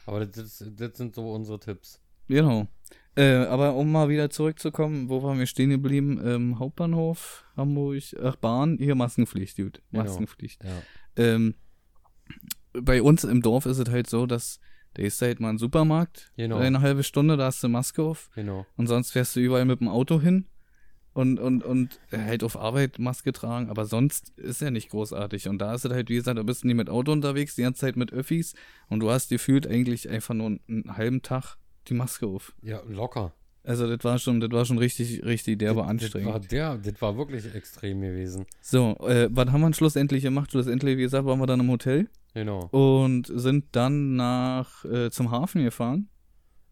Aber 0.05 0.25
das, 0.25 0.63
das, 0.75 0.97
sind 0.97 1.15
so 1.15 1.31
unsere 1.31 1.59
Tipps. 1.59 2.01
Genau. 2.27 2.67
Äh, 3.15 3.45
aber 3.45 3.73
um 3.75 3.91
mal 3.91 4.09
wieder 4.09 4.29
zurückzukommen, 4.29 5.09
wo 5.09 5.23
waren 5.23 5.39
wir 5.39 5.47
stehen 5.47 5.69
geblieben? 5.69 6.21
Ähm, 6.23 6.59
Hauptbahnhof, 6.59 7.45
Hamburg, 7.55 8.03
ach 8.21 8.35
Bahn, 8.35 8.77
hier 8.79 8.95
Maskenpflicht, 8.95 9.57
gut. 9.57 9.81
Genau. 9.91 10.03
Maskenpflicht. 10.03 10.63
Ja. 10.63 10.81
Ähm, 11.15 11.55
bei 12.73 13.01
uns 13.01 13.23
im 13.23 13.41
Dorf 13.41 13.65
ist 13.65 13.79
es 13.79 13.89
halt 13.89 14.07
so, 14.09 14.25
dass 14.25 14.59
da 14.93 15.03
ist 15.03 15.21
halt 15.21 15.39
mal 15.39 15.49
ein 15.49 15.57
Supermarkt, 15.57 16.31
Genau. 16.37 16.57
eine 16.57 16.81
halbe 16.81 17.03
Stunde, 17.03 17.37
da 17.37 17.45
hast 17.45 17.63
du 17.63 17.69
Maske 17.69 18.01
auf 18.01 18.29
Genau. 18.35 18.65
und 18.77 18.87
sonst 18.87 19.11
fährst 19.11 19.35
du 19.35 19.39
überall 19.39 19.65
mit 19.65 19.79
dem 19.79 19.87
Auto 19.89 20.19
hin 20.19 20.45
und, 21.17 21.39
und, 21.39 21.63
und 21.63 21.99
halt 22.11 22.43
auf 22.43 22.55
Arbeit 22.57 22.99
Maske 22.99 23.31
tragen, 23.33 23.69
aber 23.69 23.85
sonst 23.85 24.29
ist 24.37 24.61
ja 24.61 24.69
nicht 24.71 24.89
großartig. 24.89 25.47
Und 25.49 25.57
da 25.59 25.73
ist 25.73 25.83
es 25.85 25.91
halt, 25.91 26.09
wie 26.09 26.15
gesagt, 26.15 26.37
da 26.37 26.43
bist 26.43 26.63
du 26.63 26.67
nie 26.67 26.73
mit 26.75 26.89
Auto 26.89 27.11
unterwegs, 27.11 27.55
die 27.55 27.63
ganze 27.63 27.81
Zeit 27.81 27.95
mit 27.97 28.13
Öffis 28.13 28.53
und 28.89 28.99
du 28.99 29.09
hast 29.09 29.29
gefühlt 29.29 29.65
eigentlich 29.67 30.09
einfach 30.09 30.33
nur 30.35 30.47
einen, 30.47 30.59
einen 30.67 30.97
halben 30.97 31.21
Tag 31.23 31.57
die 31.87 31.93
Maske 31.95 32.27
auf. 32.27 32.53
Ja, 32.61 32.81
locker. 32.87 33.33
Also 33.63 33.87
das 33.93 34.03
war 34.05 34.17
schon, 34.19 34.39
das 34.39 34.51
war 34.51 34.63
schon 34.63 34.77
richtig, 34.77 35.25
richtig 35.25 35.59
derbe 35.59 35.81
Das- 35.81 35.89
anstrengend. 35.89 36.27
Das 36.27 36.33
war, 36.33 36.39
der, 36.47 36.77
das 36.77 37.01
war 37.01 37.17
wirklich 37.17 37.53
extrem 37.53 37.99
gewesen. 38.01 38.45
So, 38.61 38.95
äh, 39.07 39.27
was 39.31 39.49
haben 39.51 39.61
wir 39.61 39.73
schlussendlich 39.73 40.23
gemacht? 40.23 40.51
Schlussendlich, 40.51 40.97
wie 40.97 41.01
gesagt, 41.01 41.25
waren 41.25 41.39
wir 41.39 41.47
dann 41.47 41.59
im 41.59 41.69
Hotel 41.69 42.07
Genau. 42.33 42.67
und 42.67 43.29
sind 43.33 43.65
dann 43.73 44.15
nach 44.15 44.85
äh, 44.85 45.09
zum 45.09 45.31
Hafen 45.31 45.63
gefahren. 45.63 46.07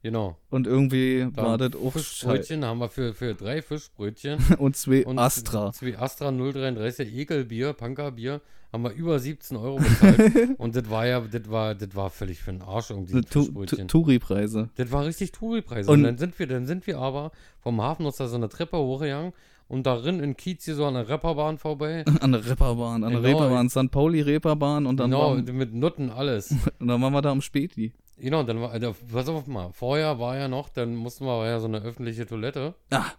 Genau. 0.06 0.38
Und 0.52 0.68
irgendwie 0.68 1.28
Da 1.34 1.44
war 1.44 1.58
das 1.58 1.74
auch. 1.76 1.94
Fischbrötchen 1.94 2.64
haben 2.64 2.78
wir 2.78 2.90
für, 2.90 3.16
für 3.16 3.34
drei 3.34 3.64
Fischbrötchen. 3.64 4.38
Und 4.60 4.76
zwei 4.78 5.04
Und 5.04 5.18
Astra. 5.18 5.72
Zwei 5.72 5.98
Astra 5.98 6.30
033 6.32 7.12
Ekelbier, 7.12 7.74
Punkerbier, 7.74 8.40
haben 8.72 8.84
wir 8.84 8.92
über 8.92 9.18
17 9.18 9.58
Euro 9.58 9.78
bezahlt. 9.78 10.32
und 10.60 10.76
das 10.76 10.92
war 10.92 11.08
ja, 11.08 11.22
das 11.22 11.50
war, 11.50 11.74
das 11.74 11.96
war 11.96 12.12
völlig 12.12 12.40
für 12.44 12.52
den 12.52 12.62
Arsch 12.62 12.92
irgendwie. 12.92 13.20
Fischbrötchen. 13.28 13.88
Touri-Preise. 13.88 14.70
Das 14.76 14.92
war 14.92 15.06
richtig 15.06 15.32
Touri-Preise. 15.32 15.90
Und- 15.90 15.98
Und, 16.00 16.04
dann 16.04 16.18
sind 16.20 16.38
wir, 16.38 16.46
dann 16.46 16.68
sind 16.68 16.86
wir 16.86 17.00
aber 17.00 17.32
vom 17.62 17.82
Hafen 17.82 18.06
aus 18.06 18.18
da 18.18 18.28
so 18.28 18.36
eine 18.36 18.48
Treppe 18.48 18.78
hochgegangen 18.78 19.34
und 19.68 19.88
darin 19.88 20.20
in 20.20 20.38
Kiez 20.38 20.66
hier 20.66 20.76
so 20.76 20.86
an 20.86 20.94
der 20.94 21.10
Rapperbahn 21.10 21.58
vorbei. 21.58 22.06
An 22.22 22.32
der 22.32 22.46
Reeperbahn, 22.46 23.04
an 23.04 23.12
der 23.12 23.22
Genau. 23.22 23.40
Reeperbahn, 23.40 23.70
St. 23.72 23.90
Pauli 23.90 24.22
Reeperbahn 24.22 24.86
und 24.86 24.98
dann, 24.98 25.10
genau, 25.10 25.34
mit 25.34 25.74
Nutten 25.74 26.12
alles. 26.12 26.52
und 26.80 26.88
dann 26.90 27.02
waren 27.02 27.12
wir 27.14 27.24
da 27.24 27.32
am 27.32 27.42
Späti. 27.42 27.92
Genau, 28.17 28.43
dann 28.43 28.62
war, 28.62 28.72
also, 28.72 28.95
pass 29.12 29.27
auf 29.27 29.45
mal, 29.48 29.72
vorher 29.74 30.19
war 30.19 30.38
ja 30.38 30.48
noch, 30.48 30.69
dann 30.69 30.95
mussten 30.95 31.25
wir 31.25 31.45
ja 31.48 31.60
so 31.60 31.67
eine 31.67 31.81
öffentliche 31.81 32.25
Toilette. 32.25 32.75
Ah. 32.91 33.12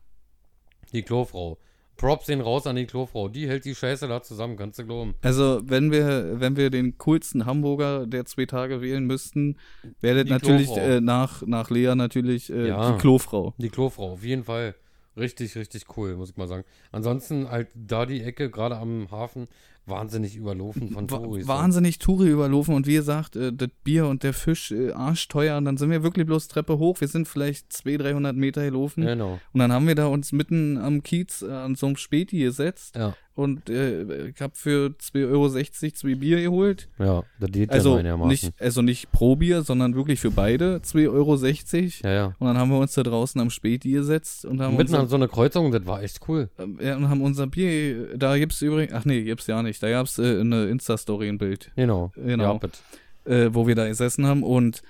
Die 0.92 1.02
Klofrau. 1.02 1.58
Props 1.96 2.26
den 2.26 2.42
raus 2.42 2.66
an 2.66 2.76
die 2.76 2.86
Klofrau. 2.86 3.28
Die 3.28 3.48
hält 3.48 3.64
die 3.64 3.74
Scheiße 3.74 4.06
da 4.06 4.22
zusammen, 4.22 4.56
kannst 4.56 4.78
du 4.78 4.84
glauben. 4.84 5.14
Also, 5.22 5.60
wenn 5.64 5.90
wir, 5.90 6.40
wenn 6.40 6.56
wir 6.56 6.70
den 6.70 6.98
coolsten 6.98 7.46
Hamburger 7.46 8.06
der 8.06 8.26
zwei 8.26 8.44
Tage 8.44 8.82
wählen 8.82 9.04
müssten, 9.06 9.56
wäre 10.00 10.24
das 10.24 10.30
natürlich 10.30 10.76
äh, 10.76 11.00
nach, 11.00 11.42
nach 11.46 11.70
Lea 11.70 11.94
natürlich 11.94 12.52
äh, 12.52 12.68
Ja. 12.68 12.92
die 12.92 12.98
Klofrau. 12.98 13.54
Die 13.58 13.70
Klofrau, 13.70 14.12
auf 14.12 14.24
jeden 14.24 14.44
Fall. 14.44 14.74
Richtig, 15.16 15.56
richtig 15.56 15.96
cool, 15.96 16.14
muss 16.16 16.30
ich 16.30 16.36
mal 16.36 16.46
sagen. 16.48 16.64
Ansonsten 16.92 17.50
halt 17.50 17.68
da 17.74 18.04
die 18.04 18.22
Ecke, 18.22 18.50
gerade 18.50 18.76
am 18.76 19.10
Hafen, 19.10 19.48
wahnsinnig 19.86 20.36
überlaufen 20.36 20.90
von 20.90 21.06
Touris. 21.08 21.46
Wahnsinnig 21.46 21.98
Touri 21.98 22.28
überlaufen 22.28 22.74
und 22.74 22.86
wie 22.86 22.94
gesagt, 22.94 23.36
äh, 23.36 23.52
das 23.52 23.68
Bier 23.84 24.06
und 24.06 24.22
der 24.22 24.32
Fisch 24.32 24.72
äh, 24.72 24.92
arschteuer 24.92 25.56
und 25.58 25.64
dann 25.64 25.76
sind 25.76 25.90
wir 25.90 26.02
wirklich 26.02 26.26
bloß 26.26 26.48
Treppe 26.48 26.78
hoch. 26.78 27.00
Wir 27.00 27.08
sind 27.08 27.28
vielleicht 27.28 27.72
200, 27.72 28.06
300 28.06 28.36
Meter 28.36 28.64
gelaufen 28.64 29.04
Genau. 29.04 29.38
und 29.52 29.58
dann 29.60 29.72
haben 29.72 29.86
wir 29.86 29.94
da 29.94 30.06
uns 30.06 30.32
mitten 30.32 30.76
am 30.78 31.02
Kiez 31.02 31.42
äh, 31.42 31.50
an 31.50 31.74
so 31.76 31.86
einem 31.86 31.96
Späti 31.96 32.38
gesetzt 32.40 32.96
Ja. 32.96 33.14
und 33.34 33.68
äh, 33.70 34.28
ich 34.28 34.40
habe 34.40 34.54
für 34.56 34.94
2,60 35.00 35.30
Euro 35.30 35.48
zwei 35.94 36.14
Bier 36.16 36.42
geholt. 36.42 36.88
Ja, 36.98 37.22
das 37.38 37.50
geht 37.52 37.70
Also 37.70 37.98
ja 37.98 38.16
nicht, 38.26 38.52
also 38.58 38.82
nicht 38.82 39.12
pro 39.12 39.36
Bier, 39.36 39.62
sondern 39.62 39.94
wirklich 39.94 40.18
für 40.20 40.30
beide 40.30 40.78
2,60 40.78 41.08
Euro. 41.10 41.36
Ja, 41.36 42.12
ja. 42.12 42.26
Und 42.38 42.46
dann 42.46 42.58
haben 42.58 42.70
wir 42.70 42.78
uns 42.78 42.94
da 42.94 43.02
draußen 43.02 43.40
am 43.40 43.50
Späti 43.50 43.90
gesetzt 43.92 44.44
und 44.44 44.60
haben, 44.60 44.72
Mitten 44.76 44.88
unser, 44.90 45.00
an 45.00 45.08
so 45.08 45.16
einer 45.16 45.28
Kreuzung, 45.28 45.70
das 45.70 45.86
war 45.86 46.02
echt 46.02 46.20
cool. 46.28 46.48
äh, 46.58 46.86
ja, 46.88 46.96
und 46.96 47.08
haben 47.08 47.20
unser 47.20 47.46
Bier, 47.46 48.16
da 48.16 48.36
gibt's 48.38 48.60
übrigens, 48.62 48.92
ach 48.92 49.04
nee, 49.04 49.22
gibt's 49.22 49.46
ja 49.46 49.62
nicht, 49.62 49.75
da 49.78 49.90
gab's 49.90 50.18
äh, 50.18 50.40
eine 50.40 50.66
Insta-Story, 50.66 51.28
ein 51.28 51.38
Bild, 51.38 51.70
Genau. 51.76 52.12
Genau. 52.16 52.60
Ja, 53.26 53.32
äh, 53.32 53.54
wo 53.54 53.66
wir 53.66 53.74
da 53.74 53.86
gesessen 53.88 54.26
haben 54.26 54.42
und 54.42 54.82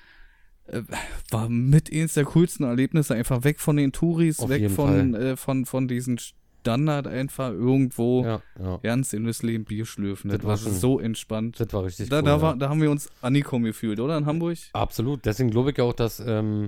äh, 0.69 0.83
war 1.31 1.49
mit 1.49 1.93
eins 1.93 2.15
der 2.15 2.25
coolsten 2.25 2.65
Erlebnisse, 2.65 3.15
einfach 3.15 3.45
weg 3.45 3.61
von 3.61 3.77
den 3.77 3.93
Touris, 3.93 4.41
Auf 4.41 4.49
weg 4.49 4.71
von, 4.71 5.15
äh, 5.15 5.37
von, 5.37 5.65
von 5.65 5.87
diesen 5.89 6.19
Standard 6.19 7.07
einfach 7.07 7.51
irgendwo 7.53 8.25
Ja, 8.25 8.43
ja. 8.61 8.77
ganz 8.83 9.13
in 9.13 9.25
das 9.25 9.43
Leben 9.45 9.65
Bier 9.65 9.87
schlürfen. 9.87 10.31
Das, 10.31 10.39
Das 10.41 10.47
war 10.47 10.57
schon- 10.57 10.73
so 10.75 10.99
entspannt. 10.99 11.61
Das 11.61 11.73
war 11.73 11.85
richtig 11.85 12.09
Da, 12.09 12.19
cool. 12.19 12.25
da, 12.25 12.31
ja. 12.37 12.43
war, 12.43 12.57
da 12.57 12.69
haben 12.69 12.83
wir 12.83 12.91
uns 12.91 13.09
angekommen 13.23 13.65
gefühlt, 13.67 14.01
oder? 14.01 14.19
In 14.19 14.27
Hamburg? 14.27 14.59
Absolut. 14.73 15.25
Deswegen 15.25 15.51
glaube 15.51 15.71
ich 15.71 15.77
ja 15.79 15.85
auch, 15.85 15.93
dass 15.93 16.19
ähm, 16.19 16.67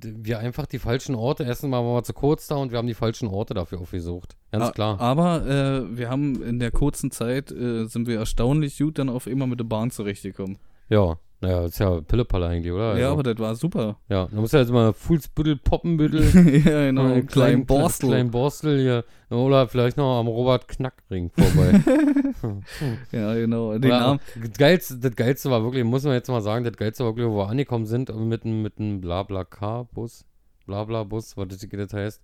wir 0.00 0.38
einfach 0.38 0.66
die 0.66 0.78
falschen 0.78 1.14
Orte, 1.14 1.44
mal 1.68 1.84
waren 1.84 1.94
wir 1.96 2.02
zu 2.02 2.12
kurz 2.12 2.46
da 2.46 2.56
und 2.56 2.70
wir 2.70 2.78
haben 2.78 2.86
die 2.86 2.94
falschen 2.94 3.28
Orte 3.28 3.54
dafür 3.54 3.80
aufgesucht. 3.80 4.36
Ganz 4.52 4.64
A- 4.64 4.70
klar. 4.72 5.00
Aber 5.00 5.46
äh, 5.46 5.96
wir 5.96 6.08
haben 6.10 6.42
in 6.42 6.58
der 6.58 6.70
kurzen 6.70 7.10
Zeit, 7.10 7.50
äh, 7.50 7.86
sind 7.86 8.06
wir 8.06 8.18
erstaunlich 8.18 8.78
gut 8.78 8.98
dann 8.98 9.08
auf 9.08 9.26
immer 9.26 9.46
mit 9.46 9.58
der 9.60 9.64
Bahn 9.64 9.90
zurechtgekommen. 9.90 10.58
Ja. 10.88 11.18
Naja, 11.40 11.66
ist 11.66 11.78
ja 11.78 12.00
Pillepalle 12.00 12.46
eigentlich, 12.48 12.72
oder? 12.72 12.98
Ja, 12.98 13.10
Also, 13.10 13.12
aber 13.12 13.22
das 13.22 13.38
war 13.38 13.54
super. 13.54 13.96
ja, 14.08 14.26
da 14.26 14.40
muss 14.40 14.50
ja 14.50 14.58
jetzt 14.58 14.72
mal 14.72 14.92
Fuhlsbüttel, 14.92 15.56
Poppenbüttel, 15.56 16.22
ja, 16.64 16.86
genau. 16.86 17.06
äh, 17.08 17.12
Ein 17.14 17.26
kleinen 17.28 17.64
Borstel. 17.64 18.08
Klein 18.08 18.30
Borstel 18.32 18.80
hier. 18.80 19.04
Oder 19.30 19.68
vielleicht 19.68 19.96
noch 19.96 20.18
am 20.18 20.26
Robert 20.26 20.66
Knackring 20.66 21.30
vorbei. 21.30 21.80
Ja, 23.12 23.34
genau. 23.34 23.78
Den 23.78 23.90
Namen. 23.90 24.20
das, 24.42 24.58
Geilste, 24.58 24.98
das 24.98 25.14
Geilste 25.14 25.50
war 25.50 25.62
wirklich, 25.62 25.84
muss 25.84 26.02
man 26.04 26.14
jetzt 26.14 26.28
mal 26.28 26.40
sagen, 26.42 26.64
das 26.64 26.76
Geilste 26.76 27.04
war 27.04 27.10
wirklich, 27.10 27.26
wo 27.28 27.36
wir 27.38 27.48
angekommen 27.48 27.86
sind, 27.86 28.08
mit 28.16 28.44
einem 28.44 28.62
mit 28.62 28.78
einem 28.78 29.00
Blabla-Car-Bus, 29.00 30.24
Blabla-Bus, 30.66 31.36
was 31.36 31.48
das, 31.48 31.66
das 31.70 31.92
heißt, 31.92 32.22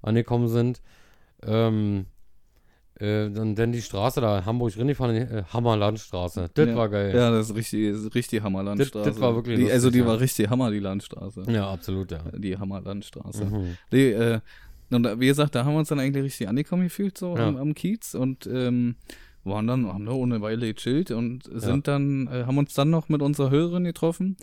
angekommen 0.00 0.48
sind. 0.48 0.80
Ähm, 1.46 2.06
äh, 3.00 3.26
und 3.26 3.56
dann 3.56 3.72
die 3.72 3.82
Straße 3.82 4.20
da, 4.20 4.44
Hamburg 4.44 4.76
reingefahren, 4.78 5.16
äh, 5.16 5.42
Hammerlandstraße. 5.52 6.50
Das 6.54 6.68
Ja. 6.68 6.76
war 6.76 6.88
geil. 6.88 7.14
Ja, 7.14 7.30
das 7.30 7.50
ist 7.50 7.56
richtig, 7.56 7.92
das 7.92 8.02
ist 8.02 8.14
richtig 8.14 8.42
Hammerlandstraße. 8.42 9.04
Das- 9.04 9.14
das 9.14 9.20
war 9.20 9.34
wirklich 9.34 9.58
die, 9.58 9.70
Also 9.72 9.90
die 9.90 9.98
ja. 10.00 10.06
war 10.06 10.20
richtig 10.20 10.48
Hammer, 10.48 10.70
die 10.70 10.78
Landstraße. 10.78 11.44
Ja, 11.48 11.70
absolut, 11.70 12.10
ja. 12.12 12.20
Die 12.36 12.56
Hammerlandstraße. 12.58 13.44
Mhm. 13.46 13.76
Nee, 13.90 14.10
äh, 14.10 14.40
und 14.90 15.20
wie 15.20 15.26
gesagt, 15.26 15.54
da 15.54 15.64
haben 15.64 15.72
wir 15.74 15.78
uns 15.80 15.88
dann 15.88 15.98
eigentlich 16.00 16.24
richtig 16.24 16.48
angekommen 16.48 16.84
gefühlt, 16.84 17.18
so 17.18 17.36
Ja. 17.36 17.48
am, 17.48 17.56
am 17.56 17.74
Kiez 17.74 18.14
und 18.14 18.46
ähm, 18.46 18.96
waren 19.42 19.66
dann, 19.66 19.86
haben 19.88 20.06
da 20.06 20.12
ohne 20.12 20.40
Weile 20.40 20.72
gechillt 20.72 21.10
und 21.10 21.42
sind 21.52 21.88
dann, 21.88 22.28
äh, 22.28 22.44
haben 22.46 22.56
uns 22.58 22.74
dann 22.74 22.90
noch 22.90 23.08
mit 23.08 23.20
unserer 23.22 23.50
Hörerin 23.50 23.84
getroffen 23.84 24.36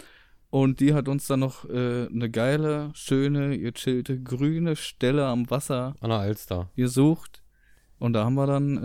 und 0.49 0.79
die 0.79 0.93
hat 0.93 1.07
uns 1.07 1.25
dann 1.27 1.39
noch 1.39 1.67
äh, 1.69 2.07
eine 2.07 2.29
geile, 2.29 2.89
schöne, 2.93 3.57
gechillte, 3.57 4.19
grüne 4.21 4.75
Stelle 4.75 5.25
am 5.25 5.49
Wasser 5.49 5.95
An 6.01 6.09
der 6.09 6.19
Alster. 6.19 6.69
gesucht 6.75 7.40
und 8.01 8.13
da 8.13 8.25
haben 8.25 8.35
wir 8.35 8.47
dann 8.47 8.77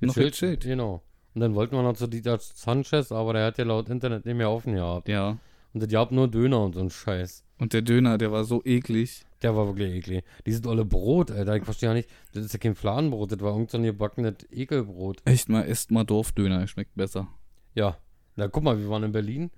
äh, 0.00 0.06
noch 0.06 0.14
gechillt. 0.14 0.62
Genau. 0.62 1.02
Und 1.34 1.40
dann 1.40 1.54
wollten 1.54 1.74
wir 1.76 1.82
noch 1.82 1.94
zu 1.96 2.06
Dieter 2.06 2.38
Sanchez, 2.38 3.10
aber 3.12 3.32
der 3.32 3.46
hat 3.46 3.58
ja 3.58 3.64
laut 3.64 3.88
Internet 3.88 4.24
nicht 4.24 4.36
mehr 4.36 4.50
offen 4.50 4.74
gehabt. 4.74 5.08
Ja, 5.08 5.38
Und 5.72 5.82
das 5.82 5.88
gab 5.88 6.12
nur 6.12 6.28
Döner 6.28 6.62
und 6.64 6.74
so 6.74 6.80
ein 6.80 6.90
Scheiß. 6.90 7.42
und 7.58 7.72
der 7.72 7.82
Döner, 7.82 8.18
der 8.18 8.30
war 8.32 8.44
so 8.44 8.62
eklig. 8.64 9.24
Der 9.42 9.54
war 9.56 9.66
wirklich 9.66 9.92
eklig. 9.94 10.24
Dieses 10.46 10.64
olle 10.66 10.84
Brot, 10.84 11.30
Alter, 11.30 11.56
ich 11.56 11.64
verstehe 11.64 11.88
ja 11.90 11.94
nicht. 11.94 12.08
Das 12.32 12.44
ist 12.44 12.52
ja 12.52 12.58
kein 12.58 12.74
Fladenbrot, 12.74 13.32
das 13.32 13.40
war 13.40 13.52
irgend 13.52 13.70
so 13.70 13.78
ein 13.78 13.84
gebackenes 13.84 14.36
Ekelbrot. 14.50 15.18
Echt 15.24 15.48
mal, 15.48 15.62
esst 15.66 15.90
mal 15.90 16.04
Dorfdöner, 16.04 16.66
schmeckt 16.68 16.94
besser. 16.94 17.28
Ja. 17.74 17.98
Na, 18.36 18.48
guck 18.48 18.62
mal, 18.64 18.78
wir 18.78 18.88
waren 18.88 19.02
in 19.02 19.12
Berlin, 19.12 19.50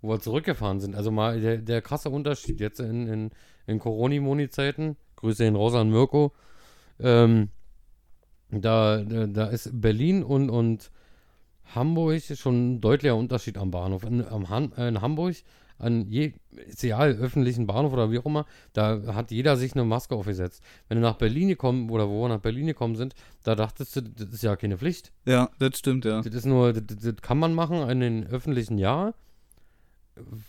wo 0.00 0.10
wir 0.10 0.20
zurückgefahren 0.20 0.80
sind. 0.80 0.94
Also 0.94 1.10
mal 1.10 1.40
der, 1.40 1.58
der 1.58 1.82
krasse 1.82 2.08
Unterschied 2.10 2.60
jetzt 2.60 2.78
in, 2.80 3.06
in, 3.08 3.30
in 3.66 3.78
Coroni-Moni-Zeiten. 3.78 4.96
Grüße 5.16 5.44
ihn 5.46 5.56
raus 5.56 5.74
an 5.74 5.90
Mirko. 5.90 6.32
Ähm, 7.00 7.48
da, 8.60 9.02
da, 9.02 9.46
ist 9.46 9.70
Berlin 9.72 10.22
und, 10.22 10.50
und 10.50 10.90
Hamburg 11.74 12.22
schon 12.22 12.74
ein 12.74 12.80
deutlicher 12.80 13.16
Unterschied 13.16 13.56
am 13.56 13.70
Bahnhof. 13.70 14.04
In, 14.04 14.26
am 14.26 14.72
äh, 14.76 14.88
in 14.88 15.00
Hamburg, 15.00 15.36
an 15.78 16.06
je, 16.08 16.34
egal, 16.80 17.12
öffentlichen 17.16 17.66
Bahnhof 17.66 17.92
oder 17.92 18.10
wie 18.10 18.18
auch 18.18 18.26
immer, 18.26 18.46
da 18.72 19.14
hat 19.14 19.30
jeder 19.30 19.56
sich 19.56 19.72
eine 19.74 19.84
Maske 19.84 20.14
aufgesetzt. 20.14 20.62
Wenn 20.88 20.98
du 20.98 21.02
nach 21.02 21.16
Berlin 21.16 21.48
gekommen 21.48 21.90
oder 21.90 22.08
wo 22.08 22.22
wir 22.22 22.28
nach 22.28 22.40
Berlin 22.40 22.66
gekommen 22.66 22.96
sind, 22.96 23.14
da 23.42 23.54
dachtest 23.54 23.96
du, 23.96 24.02
das 24.02 24.28
ist 24.28 24.42
ja 24.42 24.54
keine 24.56 24.78
Pflicht. 24.78 25.12
Ja, 25.24 25.50
das 25.58 25.78
stimmt, 25.78 26.04
ja. 26.04 26.20
Das 26.20 26.34
ist 26.34 26.46
nur, 26.46 26.72
das, 26.72 26.96
das 26.98 27.16
kann 27.16 27.38
man 27.38 27.54
machen 27.54 27.88
in 27.88 28.00
den 28.00 28.26
öffentlichen 28.26 28.78
Jahr. 28.78 29.14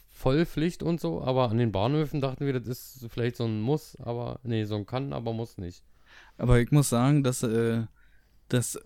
Vollpflicht 0.09 0.83
und 0.83 1.01
so, 1.01 1.21
aber 1.21 1.49
an 1.49 1.57
den 1.57 1.71
Bahnhöfen 1.71 2.21
dachten 2.21 2.45
wir, 2.45 2.59
das 2.59 2.67
ist 2.67 3.07
vielleicht 3.09 3.37
so 3.37 3.45
ein 3.45 3.59
Muss, 3.59 3.97
aber 3.99 4.39
nee, 4.43 4.65
so 4.65 4.75
ein 4.75 4.85
kann, 4.85 5.13
aber 5.13 5.33
muss 5.33 5.57
nicht. 5.57 5.83
Aber 6.37 6.59
ich 6.59 6.71
muss 6.71 6.89
sagen, 6.89 7.23
dass, 7.23 7.43
äh, 7.43 7.83
dass 8.49 8.79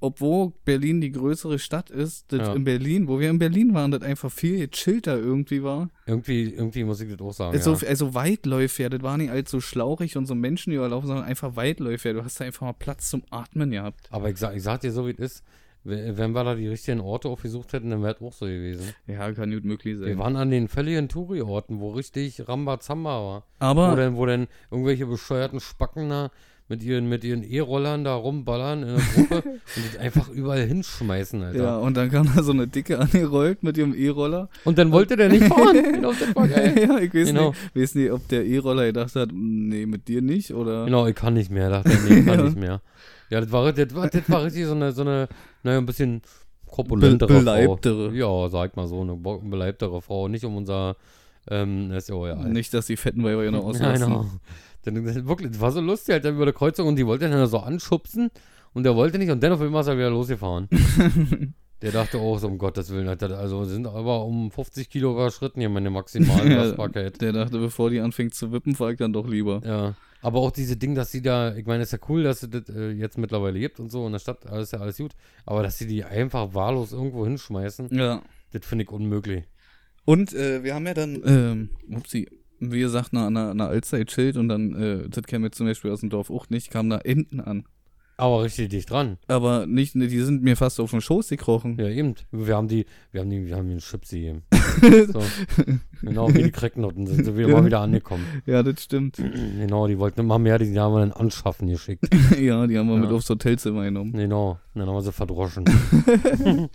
obwohl 0.00 0.52
Berlin 0.64 1.00
die 1.00 1.12
größere 1.12 1.60
Stadt 1.60 1.88
ist, 1.88 2.32
das 2.32 2.40
Ja. 2.48 2.54
in 2.54 2.64
Berlin, 2.64 3.06
wo 3.06 3.20
wir 3.20 3.30
in 3.30 3.38
Berlin 3.38 3.72
waren, 3.72 3.92
das 3.92 4.02
einfach 4.02 4.32
viel 4.32 4.66
chillter 4.68 5.16
irgendwie 5.16 5.62
war. 5.62 5.90
Irgendwie, 6.06 6.52
irgendwie 6.52 6.82
muss 6.82 7.00
ich 7.00 7.08
das 7.10 7.20
auch 7.20 7.32
sagen. 7.32 7.56
Also, 7.56 7.74
ja. 7.74 7.88
also 7.88 8.12
weitläufiger, 8.12 8.90
das 8.90 9.02
war 9.02 9.16
nicht 9.16 9.30
allzu 9.30 9.60
schlauchig 9.60 10.16
und 10.16 10.26
so 10.26 10.34
Menschen 10.34 10.72
überlaufen, 10.72 11.06
sondern 11.06 11.24
einfach 11.24 11.54
weitläufiger. 11.54 12.14
Du 12.14 12.24
hast 12.24 12.40
da 12.40 12.44
einfach 12.44 12.62
mal 12.62 12.72
Platz 12.72 13.10
zum 13.10 13.22
Atmen 13.30 13.70
gehabt. 13.70 14.08
Aber 14.10 14.28
ich 14.28 14.38
sag, 14.38 14.56
ich 14.56 14.64
sag 14.64 14.80
dir 14.80 14.90
so, 14.90 15.06
wie 15.06 15.12
es 15.12 15.18
ist, 15.18 15.44
we- 15.84 16.14
wenn 16.16 16.32
wir 16.32 16.42
da 16.42 16.56
die 16.56 16.66
richtigen 16.66 16.98
Orte 16.98 17.28
aufgesucht 17.28 17.72
hätten, 17.72 17.90
dann 17.90 18.02
wäre 18.02 18.16
es 18.16 18.20
auch 18.20 18.32
so 18.32 18.46
gewesen. 18.46 18.92
Ja, 19.06 19.30
kann 19.30 19.52
gut 19.52 19.64
möglich 19.64 19.98
sein. 19.98 20.08
Wir 20.08 20.18
waren 20.18 20.34
an 20.34 20.50
den 20.50 20.66
völligen 20.66 21.08
Touri-Orten, 21.08 21.78
wo 21.78 21.90
richtig 21.92 22.48
Rambazamba 22.48 23.10
war. 23.24 23.46
Wo 23.60 23.64
Aber 23.66 23.94
denn, 23.94 24.16
wo 24.16 24.26
denn 24.26 24.48
irgendwelche 24.68 25.06
bescheuerten 25.06 25.60
Spacken 25.60 26.08
da 26.08 26.32
mit 26.72 26.82
ihren, 26.82 27.06
mit 27.06 27.22
ihren 27.22 27.42
E-Rollern 27.42 28.02
da 28.02 28.14
rumballern 28.14 28.82
in 28.82 28.88
der 28.96 29.04
Gruppe 29.14 29.42
und 29.76 29.84
die 29.94 29.98
einfach 29.98 30.30
überall 30.30 30.62
hinschmeißen, 30.66 31.42
Alter. 31.42 31.62
ja, 31.62 31.76
und 31.76 31.98
dann 31.98 32.10
kam 32.10 32.30
da 32.34 32.42
so 32.42 32.52
eine 32.52 32.66
Dicke 32.66 32.98
angerollt 32.98 33.62
mit 33.62 33.76
ihrem 33.76 33.92
E-Roller. 33.94 34.48
Und 34.64 34.78
dann 34.78 34.90
wollte 34.90 35.16
der 35.16 35.28
nicht 35.28 35.44
fahren. 35.44 35.76
genau, 35.92 36.12
das 36.12 36.34
war 36.34 36.48
geil. 36.48 36.74
ja, 36.78 36.98
ich 36.98 37.12
weiß, 37.12 37.26
Genau. 37.28 37.50
nicht, 37.50 37.76
weiß 37.76 37.94
nicht, 37.96 38.10
ob 38.10 38.26
der 38.28 38.46
E-Roller 38.46 38.86
gedacht 38.86 39.14
hat, 39.16 39.28
nee, 39.34 39.84
mit 39.84 40.08
dir 40.08 40.22
nicht, 40.22 40.54
oder. 40.54 40.86
Genau, 40.86 41.06
ich 41.06 41.14
kann 41.14 41.34
nicht 41.34 41.50
mehr. 41.50 41.68
Dachte 41.68 41.90
er, 41.92 42.00
nee, 42.08 42.20
ich 42.20 42.24
kann 42.26 42.38
Ja. 42.38 42.44
nicht 42.46 42.56
mehr. 42.58 42.80
Ja, 43.28 43.40
das 43.42 43.52
war, 43.52 43.70
das 43.70 43.94
war, 43.94 44.08
das 44.08 44.30
war 44.30 44.44
richtig 44.44 44.64
so 44.64 44.72
eine, 44.72 44.92
so 44.92 45.02
eine, 45.02 45.28
naja, 45.62 45.76
ein 45.76 45.84
bisschen 45.84 46.20
Be 46.20 46.26
korpulentere 46.70 47.28
beleibtere. 47.34 48.08
Frau. 48.10 48.44
Ja, 48.44 48.48
sag 48.48 48.76
mal 48.76 48.86
so, 48.86 49.02
eine 49.02 49.14
beleibtere 49.14 50.00
Frau. 50.00 50.26
Nicht 50.28 50.44
um 50.46 50.56
unser, 50.56 50.96
ähm, 51.50 51.90
das 51.90 52.04
ist 52.04 52.08
ja. 52.08 52.34
Nicht, 52.36 52.72
dass 52.72 52.86
die 52.86 52.96
fetten 52.96 53.22
Weiber 53.24 53.42
hier 53.42 53.50
noch 53.50 53.64
auslassen. 53.64 54.06
genau. 54.06 54.26
Dann, 54.84 55.04
das, 55.04 55.24
wirklich, 55.26 55.50
das 55.52 55.60
war 55.60 55.70
so 55.72 55.80
lustig, 55.80 56.12
halt, 56.14 56.24
dann 56.24 56.34
über 56.34 56.44
der 56.44 56.54
Kreuzung 56.54 56.88
und 56.88 56.96
die 56.96 57.06
wollte 57.06 57.28
dann 57.28 57.46
so 57.46 57.58
anschubsen 57.58 58.30
und 58.72 58.82
der 58.84 58.96
wollte 58.96 59.18
nicht 59.18 59.30
und 59.30 59.42
dann 59.42 59.52
auf 59.52 59.60
einmal 59.60 59.82
ist 59.82 59.86
er 59.88 59.96
wieder 59.96 60.10
losgefahren. 60.10 60.68
der 61.82 61.92
dachte 61.92 62.18
auch 62.18 62.38
so, 62.38 62.46
um 62.48 62.58
Gottes 62.58 62.90
Willen, 62.90 63.08
Alter, 63.08 63.36
also 63.38 63.64
sind 63.64 63.86
aber 63.86 64.24
um 64.24 64.50
50 64.50 64.88
Kilo 64.88 65.12
überschritten 65.12 65.60
hier 65.60 65.68
meine 65.68 65.90
maximale 65.90 66.54
Lastbarkeit. 66.54 67.20
Der 67.20 67.32
dachte, 67.32 67.58
bevor 67.58 67.90
die 67.90 68.00
anfängt 68.00 68.34
zu 68.34 68.52
wippen, 68.52 68.76
ich 68.90 68.96
dann 68.98 69.12
doch 69.12 69.26
lieber. 69.28 69.60
Ja, 69.64 69.94
aber 70.20 70.38
auch 70.38 70.52
diese 70.52 70.76
Ding, 70.76 70.94
dass 70.94 71.10
sie 71.10 71.22
da, 71.22 71.54
ich 71.56 71.66
meine, 71.66 71.82
ist 71.82 71.92
ja 71.92 71.98
cool, 72.08 72.22
dass 72.22 72.42
es 72.44 72.50
das 72.50 72.68
äh, 72.68 72.90
jetzt 72.92 73.18
mittlerweile 73.18 73.58
gibt 73.58 73.80
und 73.80 73.90
so 73.90 74.06
in 74.06 74.12
der 74.12 74.20
Stadt, 74.20 74.46
alles 74.46 74.68
ist 74.68 74.72
ja 74.72 74.78
alles 74.78 74.96
gut, 74.98 75.12
aber 75.46 75.62
dass 75.64 75.78
sie 75.78 75.86
die 75.88 76.04
einfach 76.04 76.54
wahllos 76.54 76.92
irgendwo 76.92 77.24
hinschmeißen, 77.24 77.88
Ja. 77.92 78.22
das 78.52 78.64
finde 78.64 78.84
ich 78.84 78.90
unmöglich. 78.90 79.44
Und 80.04 80.32
äh, 80.32 80.62
wir 80.62 80.74
haben 80.74 80.86
ja 80.86 80.94
dann, 80.94 81.22
ähm, 81.26 81.70
upsie, 81.90 82.28
wie 82.70 82.80
gesagt, 82.80 83.12
nach 83.12 83.26
einer, 83.26 83.50
einer 83.50 83.68
Altzeit 83.68 84.08
chillt 84.08 84.36
und 84.36 84.48
dann, 84.48 84.74
äh, 84.74 85.08
das 85.08 85.24
kennen 85.24 85.44
wir 85.44 85.52
zum 85.52 85.66
Beispiel 85.66 85.90
aus 85.90 86.00
dem 86.00 86.10
Dorf 86.10 86.30
auch 86.30 86.48
nicht, 86.50 86.70
kamen 86.70 86.90
da 86.90 86.98
Enten 86.98 87.40
an. 87.40 87.64
Aber 88.18 88.42
richtig 88.44 88.68
dicht 88.68 88.90
dran. 88.90 89.16
Aber 89.26 89.66
nicht, 89.66 89.94
die 89.94 90.20
sind 90.20 90.42
mir 90.44 90.54
fast 90.56 90.78
auf 90.78 90.90
den 90.92 91.00
Schoß 91.00 91.30
gekrochen. 91.30 91.76
Ja, 91.80 91.88
eben. 91.88 92.14
Wir 92.30 92.54
haben 92.54 92.68
die, 92.68 92.84
wir 93.10 93.22
haben 93.22 93.30
die, 93.30 93.46
wir 93.46 93.56
haben 93.56 93.68
den 93.68 93.78
Chips 93.78 94.10
gegeben. 94.10 94.42
so. 95.12 95.22
Genau, 96.02 96.32
wie 96.32 96.42
die 96.44 96.50
Cracknoten 96.52 97.06
sind 97.06 97.24
sie 97.24 97.36
wieder 97.36 97.48
Ja. 97.48 97.54
mal 97.56 97.64
wieder 97.64 97.80
angekommen. 97.80 98.24
Ja, 98.46 98.62
das 98.62 98.82
stimmt. 98.84 99.16
Genau, 99.16 99.88
die 99.88 99.98
wollten 99.98 100.20
immer 100.20 100.38
mehr, 100.38 100.58
die 100.58 100.78
haben 100.78 100.92
wir 100.94 101.00
dann 101.00 101.12
anschaffen 101.12 101.68
geschickt. 101.68 102.04
ja, 102.38 102.66
die 102.66 102.78
haben 102.78 102.86
wir 102.88 102.94
Ja. 102.96 103.00
mit 103.00 103.10
aufs 103.10 103.28
Hotelzimmer 103.30 103.84
genommen. 103.84 104.12
Genau, 104.12 104.58
dann 104.74 104.86
haben 104.86 104.94
wir 104.94 105.02
sie 105.02 105.10
verdroschen. 105.12 105.64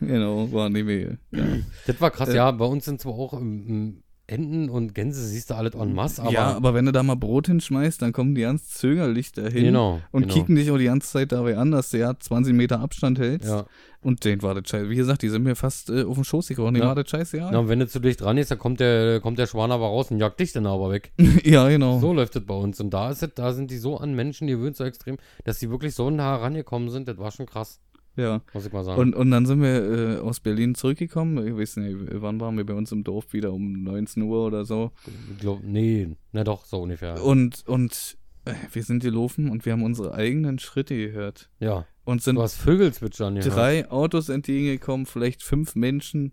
Genau, 0.00 0.50
war 0.52 0.68
nicht 0.70 0.84
mehr. 0.86 1.18
Ja. 1.30 1.44
Das 1.86 2.00
war 2.00 2.10
krass, 2.10 2.28
Äh. 2.30 2.36
ja, 2.36 2.50
bei 2.50 2.64
uns 2.64 2.84
sind 2.84 3.00
zwar 3.00 3.12
auch 3.14 3.32
ähm, 3.40 3.64
ähm, 3.68 4.02
Enten 4.26 4.70
und 4.70 4.94
Gänse, 4.94 5.22
siehst 5.22 5.50
du 5.50 5.54
alles 5.54 5.74
en 5.74 5.92
masse, 5.92 6.22
aber, 6.22 6.32
ja, 6.32 6.56
aber 6.56 6.72
wenn 6.72 6.86
du 6.86 6.92
da 6.92 7.02
mal 7.02 7.14
Brot 7.14 7.46
hinschmeißt, 7.46 8.00
dann 8.00 8.14
kommen 8.14 8.34
die 8.34 8.40
ganz 8.40 8.70
zögerlich 8.70 9.32
dahin 9.32 9.64
genau, 9.64 10.00
und 10.12 10.22
genau. 10.22 10.34
kicken 10.34 10.56
dich 10.56 10.70
auch 10.70 10.78
die 10.78 10.86
ganze 10.86 11.10
Zeit 11.10 11.32
dabei 11.32 11.58
an, 11.58 11.70
dass 11.70 11.90
du 11.90 11.98
ja 11.98 12.18
20 12.18 12.54
Meter 12.54 12.80
Abstand 12.80 13.18
hältst. 13.18 13.48
Ja. 13.48 13.66
Und 14.00 14.24
den 14.24 14.42
war 14.42 14.54
das 14.54 14.68
scheiße. 14.68 14.90
Wie 14.90 14.96
gesagt, 14.96 15.22
die 15.22 15.30
sind 15.30 15.42
mir 15.42 15.56
fast 15.56 15.88
äh, 15.88 16.04
auf 16.04 16.14
den 16.14 16.24
Schoß 16.24 16.48
gekrochen. 16.48 16.74
Den 16.74 16.82
Ja. 16.82 16.88
war 16.88 16.94
das 16.94 17.08
scheiße, 17.08 17.38
ja. 17.38 17.50
Na, 17.50 17.58
und 17.58 17.68
wenn 17.68 17.78
du 17.78 17.88
zu 17.88 18.00
dicht 18.00 18.20
dran 18.20 18.36
ist, 18.36 18.50
dann 18.50 18.58
kommt 18.58 18.80
der, 18.80 19.20
kommt 19.20 19.38
der 19.38 19.46
Schwan 19.46 19.72
aber 19.72 19.86
raus 19.86 20.10
und 20.10 20.20
jagt 20.20 20.40
dich 20.40 20.52
dann 20.52 20.66
aber 20.66 20.90
weg. 20.90 21.12
ja, 21.44 21.68
genau. 21.68 22.00
So 22.00 22.12
läuft 22.12 22.36
es 22.36 22.44
bei 22.44 22.54
uns. 22.54 22.80
Und 22.80 22.90
da 22.90 23.10
ist 23.10 23.22
es, 23.22 23.30
da 23.34 23.52
sind 23.52 23.70
die 23.70 23.78
so 23.78 23.96
an 23.96 24.14
Menschen 24.14 24.46
gewöhnt, 24.46 24.76
so 24.76 24.84
extrem, 24.84 25.16
dass 25.44 25.58
die 25.58 25.70
wirklich 25.70 25.94
so 25.94 26.10
nah 26.10 26.36
rangekommen 26.36 26.90
sind. 26.90 27.08
Das 27.08 27.16
war 27.16 27.30
schon 27.30 27.46
krass, 27.46 27.80
Ja. 28.16 28.42
muss 28.52 28.66
ich 28.66 28.72
mal 28.72 28.84
sagen. 28.84 29.00
Und, 29.00 29.14
und 29.14 29.30
dann 29.30 29.44
sind 29.46 29.60
wir 29.62 30.18
äh, 30.18 30.18
aus 30.18 30.40
Berlin 30.40 30.74
zurückgekommen. 30.74 31.46
Ich 31.46 31.56
weiß 31.56 31.78
nicht, 31.78 31.96
wann 32.22 32.40
waren 32.40 32.56
wir 32.56 32.64
bei 32.64 32.74
uns 32.74 32.92
im 32.92 33.02
Dorf 33.04 33.32
wieder? 33.32 33.52
Um 33.52 33.82
19 33.82 34.22
Uhr 34.22 34.46
oder 34.46 34.64
so. 34.64 34.92
Ich 35.32 35.38
glaub, 35.40 35.62
nee, 35.64 36.08
na 36.32 36.44
doch, 36.44 36.64
so 36.64 36.80
ungefähr. 36.82 37.22
Und, 37.24 37.66
und 37.66 38.16
äh, 38.44 38.54
wir 38.72 38.82
sind 38.82 39.02
gelaufen 39.02 39.50
und 39.50 39.64
wir 39.66 39.72
haben 39.72 39.82
unsere 39.82 40.14
eigenen 40.14 40.58
Schritte 40.58 40.96
gehört. 40.96 41.50
ja, 41.58 41.86
Und 42.04 42.22
sind 42.22 42.36
du 42.36 42.42
hast 42.42 42.56
Vögel 42.56 42.92
zwitschern 42.92 43.34
gehört. 43.36 43.54
drei 43.56 43.90
Autos 43.90 44.28
entgegengekommen, 44.28 45.06
vielleicht 45.06 45.42
fünf 45.42 45.74
Menschen. 45.74 46.32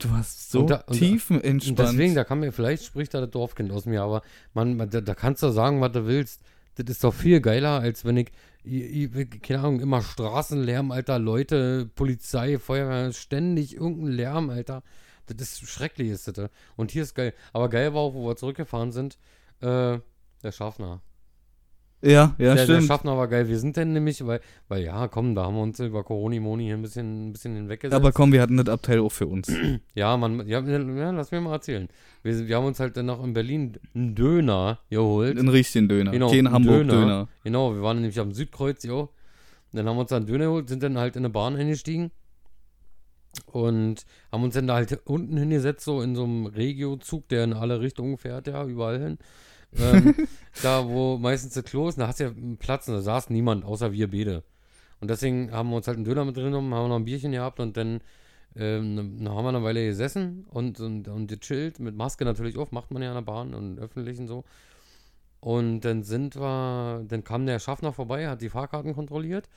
Du 0.00 0.10
warst 0.10 0.50
so 0.50 0.60
Und 0.60 0.70
da- 0.70 0.84
und 0.88 0.96
tiefenentspannt. 0.98 1.78
Und 1.78 1.92
deswegen, 1.92 2.14
da 2.16 2.24
kann 2.24 2.40
mir, 2.40 2.50
vielleicht 2.52 2.84
spricht 2.84 3.14
da 3.14 3.20
das 3.20 3.30
Dorfkind 3.30 3.70
aus 3.70 3.86
mir, 3.86 4.02
aber 4.02 4.22
man, 4.52 4.76
man 4.76 4.90
da, 4.90 5.00
da 5.00 5.14
kannst 5.14 5.42
du 5.44 5.50
sagen, 5.50 5.80
was 5.80 5.92
du 5.92 6.06
willst. 6.06 6.40
Das 6.76 6.86
ist 6.88 7.04
doch 7.04 7.14
viel 7.14 7.40
geiler, 7.40 7.80
als 7.80 8.04
wenn 8.04 8.18
ich, 8.18 8.30
ich, 8.62 9.14
ich 9.14 9.42
keine 9.42 9.60
Ahnung, 9.60 9.80
immer 9.80 10.02
Straßenlärm, 10.02 10.90
Alter, 10.90 11.18
Leute, 11.18 11.90
Polizei, 11.94 12.58
Feuerwehr, 12.58 13.12
ständig 13.12 13.74
irgendein 13.74 14.12
Lärm, 14.12 14.50
Alter. 14.50 14.82
Das 15.26 15.40
ist 15.40 15.68
schrecklich, 15.68 16.10
ist 16.10 16.28
das. 16.28 16.50
Und 16.76 16.90
hier 16.90 17.02
ist 17.02 17.14
geil. 17.14 17.34
Aber 17.52 17.68
geil 17.68 17.94
war 17.94 18.02
auch, 18.02 18.14
wo 18.14 18.28
wir 18.28 18.36
zurückgefahren 18.36 18.92
sind, 18.92 19.18
äh, 19.60 19.98
der 20.42 20.52
Schaffner. 20.52 21.00
Ja, 22.06 22.12
ja, 22.12 22.34
der, 22.38 22.54
der 22.54 22.64
stimmt. 22.64 22.84
Schaffner 22.84 23.16
war 23.16 23.28
geil. 23.28 23.48
Wir 23.48 23.58
sind 23.58 23.76
denn 23.76 23.92
nämlich, 23.92 24.24
weil, 24.26 24.40
weil 24.68 24.82
ja, 24.84 25.08
komm, 25.08 25.34
da 25.34 25.44
haben 25.44 25.56
wir 25.56 25.62
uns 25.62 25.78
über 25.80 26.04
Corona-Moni 26.04 26.64
hier 26.64 26.74
ein 26.74 26.82
bisschen, 26.82 27.28
ein 27.28 27.32
bisschen 27.32 27.54
hinweggesetzt. 27.54 27.94
Aber 27.94 28.12
komm, 28.12 28.32
wir 28.32 28.40
hatten 28.40 28.56
das 28.56 28.68
Abteil 28.68 29.00
auch 29.00 29.12
für 29.12 29.26
uns. 29.26 29.52
Ja, 29.94 30.16
man, 30.16 30.46
ja, 30.46 30.60
ja, 30.60 31.10
lass 31.10 31.30
mir 31.30 31.40
mal 31.40 31.52
erzählen. 31.52 31.88
Wir, 32.22 32.46
wir 32.46 32.56
haben 32.56 32.66
uns 32.66 32.80
halt 32.80 32.96
dann 32.96 33.06
noch 33.06 33.24
in 33.24 33.32
Berlin 33.32 33.72
einen 33.94 34.14
Döner 34.14 34.80
geholt. 34.90 35.38
Einen 35.38 35.48
richtigen 35.48 35.88
Döner. 35.88 36.10
Genau, 36.10 36.30
einen 36.30 36.50
Hamburg-Döner. 36.50 37.28
Genau, 37.44 37.74
wir 37.74 37.82
waren 37.82 38.00
nämlich 38.00 38.20
am 38.20 38.32
Südkreuz, 38.32 38.84
jo. 38.84 39.08
Dann 39.72 39.88
haben 39.88 39.96
wir 39.96 40.00
uns 40.00 40.10
dann 40.10 40.22
einen 40.22 40.26
Döner 40.26 40.44
geholt, 40.46 40.68
sind 40.68 40.82
dann 40.82 40.98
halt 40.98 41.16
in 41.16 41.24
eine 41.24 41.30
Bahn 41.30 41.56
eingestiegen 41.56 42.10
und 43.46 44.06
haben 44.32 44.42
uns 44.42 44.54
dann 44.54 44.66
da 44.66 44.74
halt 44.74 45.00
unten 45.04 45.36
hingesetzt, 45.36 45.84
so 45.84 46.02
in 46.02 46.14
so 46.14 46.24
einem 46.24 46.46
Regiozug, 46.46 47.28
der 47.28 47.44
in 47.44 47.52
alle 47.52 47.80
Richtungen 47.80 48.18
fährt, 48.18 48.46
ja, 48.46 48.64
überall 48.64 49.00
hin. 49.00 49.18
Ähm, 49.78 50.14
da, 50.62 50.88
wo 50.88 51.18
meistens 51.18 51.54
der 51.54 51.62
Klo 51.62 51.88
ist, 51.88 51.98
da 51.98 52.08
hast 52.08 52.20
du 52.20 52.24
ja 52.24 52.30
einen 52.30 52.56
Platz 52.56 52.88
und 52.88 52.94
da 52.94 53.00
saß 53.00 53.30
niemand, 53.30 53.64
außer 53.64 53.92
wir 53.92 54.10
beide. 54.10 54.42
Und 55.00 55.10
deswegen 55.10 55.52
haben 55.52 55.70
wir 55.70 55.76
uns 55.76 55.86
halt 55.86 55.96
einen 55.96 56.04
Döner 56.04 56.24
mit 56.24 56.36
drin 56.36 56.46
genommen, 56.46 56.72
haben 56.74 56.88
noch 56.88 56.96
ein 56.96 57.04
Bierchen 57.04 57.32
gehabt 57.32 57.60
und 57.60 57.76
dann 57.76 58.00
ähm, 58.58 59.18
dann 59.18 59.28
haben 59.28 59.44
wir 59.44 59.48
eine 59.50 59.62
Weile 59.62 59.86
gesessen 59.86 60.46
und, 60.48 60.80
und, 60.80 61.08
und 61.08 61.26
gechillt, 61.26 61.78
mit 61.78 61.94
Maske 61.94 62.24
natürlich 62.24 62.56
auf, 62.56 62.72
macht 62.72 62.90
man 62.90 63.02
ja 63.02 63.10
an 63.10 63.16
der 63.16 63.22
Bahn 63.22 63.54
und 63.54 63.78
öffentlich 63.78 64.18
und 64.18 64.28
so. 64.28 64.44
Und 65.40 65.80
dann 65.80 66.02
sind 66.02 66.36
wir, 66.36 67.04
dann 67.06 67.22
kam 67.22 67.46
der 67.46 67.58
Schaffner 67.58 67.92
vorbei, 67.92 68.28
hat 68.28 68.40
die 68.40 68.48
Fahrkarten 68.48 68.94
kontrolliert 68.94 69.48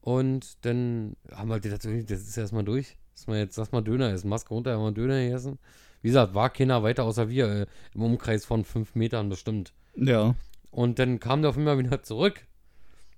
und 0.00 0.64
dann 0.64 1.16
haben 1.32 1.50
wir 1.50 1.60
gedacht, 1.60 1.84
das 1.84 2.20
ist 2.20 2.36
erstmal 2.36 2.64
durch. 2.64 2.96
Dass 3.14 3.28
wir 3.28 3.38
jetzt 3.38 3.58
erstmal 3.58 3.84
Döner 3.84 4.10
essen, 4.10 4.28
Maske 4.28 4.48
runter, 4.48 4.72
haben 4.72 4.82
wir 4.82 4.92
Döner 4.92 5.22
gegessen. 5.22 5.58
Wie 6.04 6.08
gesagt, 6.08 6.34
war 6.34 6.50
keiner 6.50 6.82
weiter 6.82 7.04
außer 7.04 7.30
wir, 7.30 7.48
äh, 7.48 7.66
im 7.94 8.02
Umkreis 8.02 8.44
von 8.44 8.66
fünf 8.66 8.94
Metern 8.94 9.30
bestimmt. 9.30 9.72
Ja. 9.96 10.34
Und 10.70 10.98
dann 10.98 11.18
kam 11.18 11.40
der 11.40 11.48
auf 11.48 11.56
einmal 11.56 11.78
wieder 11.78 12.02
zurück. 12.02 12.42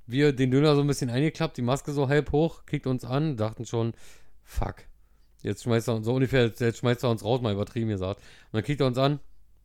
Wir 0.06 0.32
den 0.32 0.52
Döner 0.52 0.76
so 0.76 0.82
ein 0.82 0.86
bisschen 0.86 1.10
eingeklappt, 1.10 1.56
die 1.56 1.62
Maske 1.62 1.90
so 1.90 2.06
halb 2.08 2.30
hoch, 2.30 2.64
kickt 2.64 2.86
uns 2.86 3.04
an, 3.04 3.36
dachten 3.36 3.66
schon, 3.66 3.92
fuck. 4.44 4.76
Jetzt 5.42 5.64
schmeißt 5.64 5.88
er 5.88 5.96
uns, 5.96 6.06
so 6.06 6.14
ungefähr, 6.14 6.44
jetzt 6.56 6.78
schmeißt 6.78 7.02
er 7.02 7.10
uns 7.10 7.24
raus, 7.24 7.40
mal 7.42 7.52
übertrieben 7.52 7.88
gesagt. 7.90 8.20
Und 8.20 8.58
dann 8.58 8.62
kickt 8.62 8.80
er 8.80 8.86
uns 8.86 8.98
an, 8.98 9.18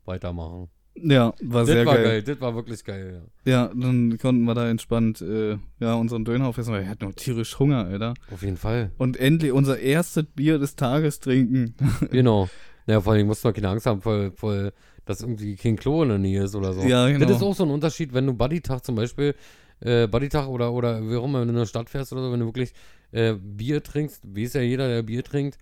weitermachen. 0.06 0.70
Ja, 0.96 1.36
war 1.44 1.62
Das 1.62 1.68
sehr 1.68 1.86
war 1.86 1.94
geil. 1.94 2.04
geil. 2.04 2.24
das 2.24 2.42
war 2.42 2.56
wirklich 2.56 2.84
geil, 2.84 3.22
ja. 3.46 3.52
Ja, 3.52 3.72
dann 3.76 4.18
konnten 4.18 4.46
wir 4.46 4.56
da 4.56 4.68
entspannt 4.68 5.22
äh, 5.22 5.60
ja, 5.80 5.94
unseren 5.94 6.26
Döner 6.26 6.48
aufessen, 6.48 6.74
weil 6.74 6.86
wir 6.86 6.90
hatten 6.90 7.06
noch 7.06 7.14
tierisch 7.14 7.60
Hunger, 7.60 7.86
Alter. 7.86 8.16
Auf 8.32 8.42
jeden 8.42 8.58
Fall. 8.58 8.90
Und 8.98 9.16
endlich 9.16 9.52
unser 9.52 9.78
erstes 9.78 10.26
Bier 10.26 10.58
des 10.58 10.76
Tages 10.76 11.20
trinken. 11.20 11.76
Genau. 12.10 12.50
Naja, 12.92 13.00
vor 13.00 13.14
allem 13.14 13.28
musst 13.28 13.46
du 13.46 13.54
keine 13.54 13.70
Angst 13.70 13.86
haben, 13.86 14.02
voll, 14.02 14.32
voll, 14.36 14.74
dass 15.06 15.22
irgendwie 15.22 15.56
kein 15.56 15.78
Klo 15.78 16.04
in 16.04 16.10
der 16.10 16.18
Nähe 16.18 16.44
ist 16.44 16.56
oder 16.56 16.74
so. 16.74 16.82
Ja, 16.82 17.08
genau. 17.08 17.26
Das 17.26 17.38
ist 17.38 17.44
auch 17.44 17.56
so 17.56 17.64
ein 17.64 17.70
Unterschied, 17.72 18.14
wenn 18.14 18.28
du 18.28 18.34
Buddy-Tag 18.34 18.84
zum 18.84 18.96
Beispiel, 18.96 19.34
äh, 19.80 20.08
Buddy-Tag 20.08 20.50
oder, 20.50 20.74
oder 20.74 21.02
wie 21.10 21.16
auch 21.16 21.24
immer, 21.24 21.40
wenn 21.40 21.48
du 21.48 21.54
in 21.54 21.60
der 21.60 21.66
Stadt 21.68 21.90
fährst 21.90 22.12
oder 22.12 22.24
so, 22.24 22.34
wenn 22.34 22.42
du 22.42 22.48
wirklich 22.48 22.74
äh, 23.14 23.34
Bier 23.34 23.82
trinkst, 23.82 24.24
wie 24.26 24.44
ist 24.44 24.56
ja 24.56 24.62
jeder, 24.62 24.90
der 24.90 25.04
Bier 25.04 25.24
trinkt, 25.24 25.58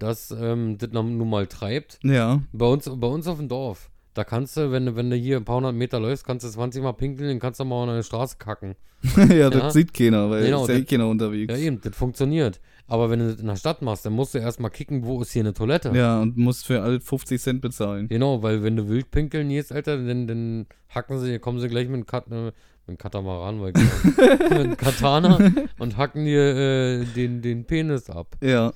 dass 0.00 0.32
ähm, 0.32 0.76
das 0.76 0.90
nun 0.90 1.30
mal 1.30 1.46
treibt. 1.46 2.00
ja, 2.02 2.42
Bei 2.52 2.66
uns, 2.66 2.90
bei 2.92 3.06
uns 3.06 3.28
auf 3.28 3.38
dem 3.38 3.46
Dorf, 3.48 3.90
da 4.14 4.24
kannst 4.24 4.56
du, 4.56 4.72
wenn 4.72 4.86
du, 4.86 4.96
wenn 4.96 5.08
du 5.08 5.14
hier 5.14 5.36
ein 5.36 5.44
paar 5.44 5.58
hundert 5.58 5.76
Meter 5.76 6.00
läufst, 6.00 6.26
kannst 6.26 6.44
du 6.44 6.50
20 6.50 6.82
Mal 6.82 6.92
pinkeln, 6.94 7.28
dann 7.28 7.38
kannst 7.38 7.60
du 7.60 7.64
mal 7.64 7.88
an 7.88 7.94
der 7.94 8.02
Straße 8.02 8.36
kacken. 8.40 8.74
ja, 9.16 9.50
das 9.50 9.62
Ja. 9.62 9.70
sieht 9.70 9.94
keiner, 9.94 10.28
weil 10.30 10.46
Genau, 10.46 10.62
ist 10.64 10.68
ja 10.70 10.74
eh 10.74 10.80
das- 10.80 10.90
keiner 10.90 11.06
unterwegs. 11.06 11.52
Ja, 11.52 11.58
eben, 11.64 11.80
das 11.80 11.94
funktioniert. 11.96 12.60
Aber 12.86 13.10
wenn 13.10 13.20
du 13.20 13.30
das 13.30 13.40
in 13.40 13.46
der 13.46 13.56
Stadt 13.56 13.82
machst, 13.82 14.04
dann 14.04 14.12
musst 14.12 14.34
du 14.34 14.38
erstmal 14.38 14.70
kicken, 14.70 15.04
wo 15.04 15.22
ist 15.22 15.32
hier 15.32 15.42
eine 15.42 15.54
Toilette. 15.54 15.92
Ja, 15.94 16.20
und 16.20 16.36
musst 16.36 16.66
für 16.66 16.82
alle 16.82 17.00
50 17.00 17.40
Cent 17.40 17.60
bezahlen. 17.60 18.08
Genau, 18.08 18.42
weil 18.42 18.62
wenn 18.62 18.76
du 18.76 18.88
wild 18.88 19.10
pinkeln 19.10 19.48
gehst, 19.48 19.72
Alter, 19.72 19.96
dann, 19.96 20.26
dann 20.26 20.66
hacken 20.88 21.18
sie, 21.20 21.38
kommen 21.38 21.60
sie 21.60 21.68
gleich 21.68 21.86
mit 21.86 21.94
einem 21.94 22.06
Kat 22.06 22.26
äh, 22.30 22.52
mit 22.86 22.88
einem 22.88 22.98
Katamaran, 22.98 23.60
weil 23.60 23.72
ich 23.76 24.16
mit 24.16 24.52
einem 24.52 24.76
Katana 24.76 25.38
und 25.78 25.96
hacken 25.96 26.24
dir 26.24 26.56
äh, 26.56 27.04
den, 27.04 27.40
den 27.40 27.64
Penis 27.64 28.10
ab. 28.10 28.36
Ja. 28.40 28.72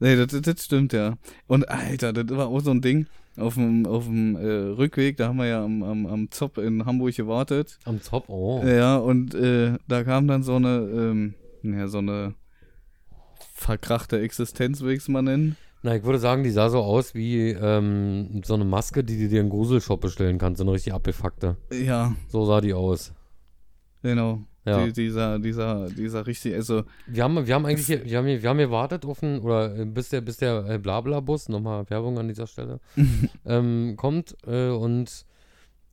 Nee, 0.00 0.16
das, 0.16 0.40
das 0.40 0.64
stimmt, 0.64 0.92
ja. 0.92 1.14
Und 1.46 1.68
Alter, 1.68 2.12
das 2.12 2.36
war 2.36 2.48
auch 2.48 2.60
so 2.60 2.70
ein 2.70 2.80
Ding. 2.80 3.06
Auf 3.36 3.54
dem, 3.54 3.84
auf 3.84 4.04
dem 4.04 4.36
äh, 4.36 4.46
Rückweg, 4.46 5.16
da 5.16 5.28
haben 5.28 5.38
wir 5.38 5.46
ja 5.46 5.64
am, 5.64 5.82
am, 5.82 6.06
am 6.06 6.30
Zop 6.30 6.56
in 6.58 6.86
Hamburg 6.86 7.16
gewartet. 7.16 7.80
Am 7.84 8.00
Top, 8.00 8.28
oh. 8.28 8.62
Ja, 8.64 8.96
und 8.96 9.34
äh, 9.34 9.76
da 9.88 10.04
kam 10.04 10.28
dann 10.28 10.44
so 10.44 10.54
eine, 10.54 10.88
ähm, 10.94 11.34
ja, 11.62 11.88
so 11.88 11.98
eine 11.98 12.34
verkrachte 13.52 14.20
Existenz, 14.20 14.80
will 14.80 14.92
ich 14.92 15.00
es 15.00 15.08
mal 15.08 15.22
nennen. 15.22 15.56
Na, 15.82 15.94
ich 15.96 16.02
würde 16.04 16.18
sagen, 16.18 16.42
die 16.44 16.50
sah 16.50 16.70
so 16.70 16.78
aus 16.78 17.14
wie 17.14 17.50
ähm, 17.50 18.40
so 18.44 18.54
eine 18.54 18.64
Maske, 18.64 19.04
die 19.04 19.18
du 19.18 19.28
dir 19.28 19.40
in 19.42 19.50
Gruselshop 19.50 20.00
bestellen 20.00 20.38
kannst, 20.38 20.58
so 20.58 20.64
eine 20.64 20.72
richtig 20.72 20.94
abgefuckte. 20.94 21.56
Ja, 21.72 22.14
So 22.28 22.44
sah 22.46 22.60
die 22.60 22.72
aus. 22.74 23.12
genau. 24.02 24.40
Ja. 24.66 24.82
Die, 24.86 24.94
dieser, 24.94 25.38
dieser, 25.38 25.90
dieser 25.90 26.26
richtig, 26.26 26.54
also, 26.54 26.84
Wir 27.06 27.22
haben, 27.22 27.46
wir 27.46 27.54
haben 27.54 27.66
eigentlich, 27.66 27.84
hier- 27.86 28.02
wir 28.06 28.16
haben, 28.16 28.26
hier- 28.26 28.42
wir 28.42 28.48
haben 28.48 28.56
gewartet 28.56 29.04
auf 29.04 29.22
einen, 29.22 29.40
oder 29.40 29.76
äh, 29.78 29.84
bis 29.84 30.08
der, 30.08 30.22
bis 30.22 30.38
der 30.38 30.64
äh, 30.66 30.78
Blabla-Bus, 30.78 31.50
nochmal 31.50 31.84
Werbung 31.90 32.18
an 32.18 32.28
dieser 32.28 32.46
Stelle, 32.46 32.80
ähm, 33.44 33.92
kommt 33.98 34.34
äh, 34.46 34.70
und 34.70 35.26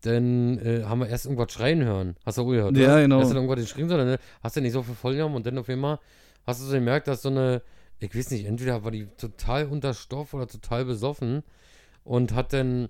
dann 0.04 0.58
äh, 0.60 0.84
haben 0.86 1.02
wir 1.02 1.10
erst 1.10 1.26
irgendwas 1.26 1.52
schreien 1.52 1.84
hören. 1.84 2.16
Hast 2.26 2.38
du 2.38 2.44
auch 2.44 2.50
gehört, 2.50 2.78
Ja, 2.78 2.94
oder? 2.94 3.02
genau. 3.02 3.20
Hast 3.20 3.32
du 3.32 3.34
dann 3.34 3.44
irgendwas 3.44 3.66
geschrien, 3.66 3.90
sondern 3.90 4.08
ne, 4.08 4.20
hast 4.42 4.56
du 4.56 4.62
nicht 4.62 4.72
so 4.72 4.82
viel 4.84 4.96
Vollgenommen 4.96 5.36
und 5.36 5.46
dann 5.46 5.58
auf 5.58 5.68
einmal 5.68 6.00
hast 6.46 6.62
du 6.62 6.66
so 6.66 6.74
gemerkt, 6.74 7.08
dass 7.08 7.22
so 7.22 7.30
eine, 7.30 7.62
ich 8.00 8.16
weiß 8.16 8.32
nicht, 8.32 8.46
entweder 8.46 8.84
war 8.84 8.92
die 8.92 9.08
total 9.18 9.68
unter 9.68 9.94
Stoff 9.94 10.34
oder 10.34 10.48
total 10.48 10.86
besoffen 10.86 11.44
und 12.04 12.34
hat 12.34 12.54
dann, 12.54 12.90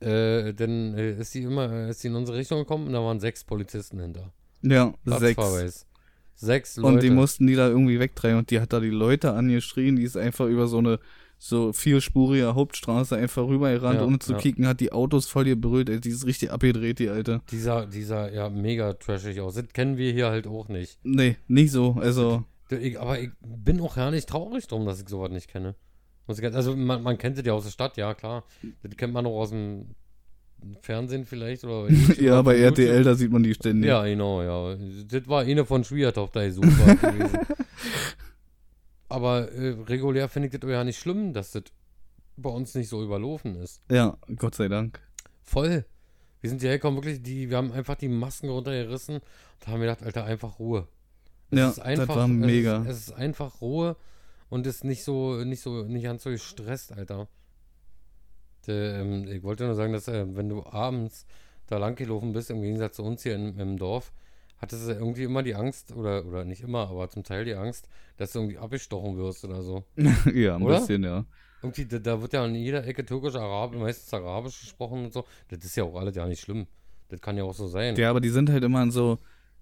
äh, 0.00 0.52
dann 0.54 0.94
äh, 0.94 1.12
ist 1.12 1.32
sie 1.32 1.42
immer, 1.42 1.70
äh, 1.70 1.90
ist 1.90 2.00
sie 2.00 2.08
in 2.08 2.14
unsere 2.14 2.38
Richtung 2.38 2.58
gekommen 2.60 2.86
und 2.86 2.92
da 2.92 3.00
waren 3.00 3.20
sechs 3.20 3.44
Polizisten 3.44 4.00
hinter. 4.00 4.32
ja, 4.62 5.18
sechs. 5.18 5.86
Sechs 6.34 6.76
Leute. 6.76 6.94
Und 6.94 7.02
die 7.02 7.10
mussten 7.10 7.46
die 7.46 7.54
da 7.54 7.68
irgendwie 7.68 8.00
wegdrehen 8.00 8.38
und 8.38 8.50
die 8.50 8.58
hat 8.58 8.72
da 8.72 8.80
die 8.80 8.90
Leute 8.90 9.32
angeschrien, 9.32 9.96
die 9.96 10.02
ist 10.02 10.16
einfach 10.16 10.46
über 10.46 10.66
so 10.66 10.78
eine 10.78 10.98
so 11.44 11.72
vierspurige 11.72 12.54
Hauptstraße 12.54 13.16
einfach 13.16 13.42
rübergerannt, 13.42 13.98
Ja, 13.98 14.06
ohne 14.06 14.20
zu 14.20 14.32
ja. 14.32 14.38
kicken, 14.38 14.64
hat 14.64 14.78
die 14.78 14.92
Autos 14.92 15.26
voll 15.26 15.44
gebrüllt, 15.44 15.88
ey, 15.88 16.00
die 16.00 16.10
ist 16.10 16.24
richtig 16.24 16.52
abgedreht, 16.52 17.00
die 17.00 17.08
Alte. 17.08 17.40
Dieser, 17.50 17.86
dieser, 17.86 18.32
ja, 18.32 18.48
mega 18.48 18.92
trashig 18.92 19.40
aus. 19.40 19.54
Das 19.54 19.66
kennen 19.72 19.96
wir 19.96 20.12
hier 20.12 20.30
halt 20.30 20.46
auch 20.46 20.68
nicht. 20.68 21.00
Nee, 21.02 21.36
nicht 21.48 21.72
so, 21.72 21.96
also, 22.00 22.44
Ich, 22.70 23.00
aber 23.00 23.18
ich 23.18 23.30
bin 23.40 23.80
auch 23.80 23.96
gar 23.96 24.12
nicht 24.12 24.28
traurig 24.28 24.68
drum, 24.68 24.86
dass 24.86 25.02
ich 25.02 25.08
sowas 25.08 25.32
nicht 25.32 25.48
kenne. 25.48 25.74
Also 26.28 26.76
man, 26.76 27.02
man 27.02 27.18
kennt 27.18 27.36
es 27.36 27.44
ja 27.44 27.54
aus 27.54 27.64
der 27.64 27.72
Stadt, 27.72 27.96
ja 27.96 28.14
klar. 28.14 28.44
Das 28.84 28.96
kennt 28.96 29.12
man 29.12 29.26
auch 29.26 29.40
aus 29.40 29.50
dem 29.50 29.86
Fernsehen 30.80 31.24
vielleicht 31.24 31.64
oder 31.64 31.90
ja, 32.20 32.40
bei 32.42 32.54
von 32.54 32.62
YouTube. 32.62 32.78
RTL, 32.86 33.02
da 33.02 33.14
sieht 33.16 33.32
man 33.32 33.42
die 33.42 33.54
ständig. 33.54 33.88
Ja, 33.88 34.04
genau, 34.04 34.42
ja. 34.42 34.76
Das 35.08 35.26
war 35.26 35.42
eine 35.42 35.64
von 35.64 35.82
Schwiegertochter 35.82 36.44
die 36.44 36.52
super 36.52 36.94
gewesen. 37.02 37.40
Aber 39.12 39.52
äh, 39.52 39.76
regulär 39.88 40.26
finde 40.28 40.48
ich 40.48 40.58
das 40.58 40.70
ja 40.70 40.84
nicht 40.84 40.98
schlimm, 40.98 41.34
dass 41.34 41.50
das 41.50 41.64
bei 42.38 42.48
uns 42.48 42.74
nicht 42.74 42.88
so 42.88 43.02
überlaufen 43.02 43.56
ist. 43.56 43.82
Ja, 43.90 44.16
Gott 44.36 44.54
sei 44.54 44.68
Dank. 44.68 45.00
Voll. 45.42 45.84
Wir 46.40 46.48
sind 46.48 46.62
hierher 46.62 46.78
gekommen, 46.78 46.96
wirklich, 46.96 47.22
die, 47.22 47.50
wir 47.50 47.58
haben 47.58 47.72
einfach 47.72 47.94
die 47.94 48.08
Masken 48.08 48.48
runtergerissen 48.48 49.16
und 49.16 49.68
haben 49.68 49.80
gedacht, 49.80 50.02
Alter, 50.02 50.24
einfach 50.24 50.58
Ruhe. 50.58 50.88
Es 51.50 51.58
Ja, 51.58 51.68
ist 51.68 51.78
einfach, 51.80 52.06
das 52.06 52.16
war 52.16 52.24
es 52.24 52.30
mega. 52.30 52.82
Ist, 52.84 52.88
es 52.88 52.98
ist 53.08 53.12
einfach 53.12 53.60
Ruhe 53.60 53.96
und 54.48 54.66
ist 54.66 54.82
nicht 54.82 55.04
so, 55.04 55.44
nicht 55.44 55.60
so, 55.60 55.82
nicht 55.82 56.04
ganz 56.04 56.22
so 56.22 56.30
gestresst, 56.30 56.92
Alter. 56.92 57.28
Ähm, 58.66 59.28
ich 59.28 59.42
wollte 59.42 59.66
nur 59.66 59.74
sagen, 59.74 59.92
dass 59.92 60.08
äh, 60.08 60.24
wenn 60.34 60.48
du 60.48 60.64
abends 60.64 61.26
da 61.66 61.76
lang 61.76 61.96
gelaufen 61.96 62.32
bist, 62.32 62.50
im 62.50 62.62
Gegensatz 62.62 62.96
zu 62.96 63.02
uns 63.02 63.22
hier 63.22 63.34
in, 63.34 63.58
im 63.58 63.76
Dorf, 63.76 64.10
hattest 64.62 64.88
du 64.88 64.92
irgendwie 64.92 65.24
immer 65.24 65.42
die 65.42 65.54
Angst, 65.54 65.92
oder, 65.92 66.24
oder 66.24 66.44
nicht 66.44 66.62
immer, 66.62 66.88
aber 66.88 67.10
zum 67.10 67.24
Teil 67.24 67.44
die 67.44 67.54
Angst, 67.54 67.88
dass 68.16 68.32
du 68.32 68.38
irgendwie 68.38 68.58
abgestochen 68.58 69.16
wirst 69.18 69.44
oder 69.44 69.62
so. 69.62 69.84
ja, 70.32 70.56
ein 70.56 70.62
Oder? 70.62 70.78
bisschen, 70.78 71.02
ja. 71.02 71.26
Irgendwie, 71.62 71.84
da, 71.84 71.98
da 71.98 72.20
wird 72.22 72.32
ja 72.32 72.44
in 72.46 72.54
jeder 72.54 72.86
Ecke 72.86 73.04
türkisch, 73.04 73.34
arabisch, 73.34 73.78
meistens 73.78 74.14
arabisch 74.14 74.60
gesprochen 74.60 75.04
und 75.04 75.12
so. 75.12 75.24
Das 75.48 75.64
ist 75.64 75.76
ja 75.76 75.84
auch 75.84 75.96
alles 75.96 76.16
ja 76.16 76.26
nicht 76.26 76.40
schlimm. 76.40 76.66
Das 77.08 77.20
kann 77.20 77.36
ja 77.36 77.44
auch 77.44 77.54
so 77.54 77.66
sein. 77.66 77.94
Ja, 77.96 78.10
aber 78.10 78.20
die 78.20 78.30
sind 78.30 78.50
halt 78.50 78.64
immer 78.64 78.82
in 78.82 78.90
so. 78.90 79.18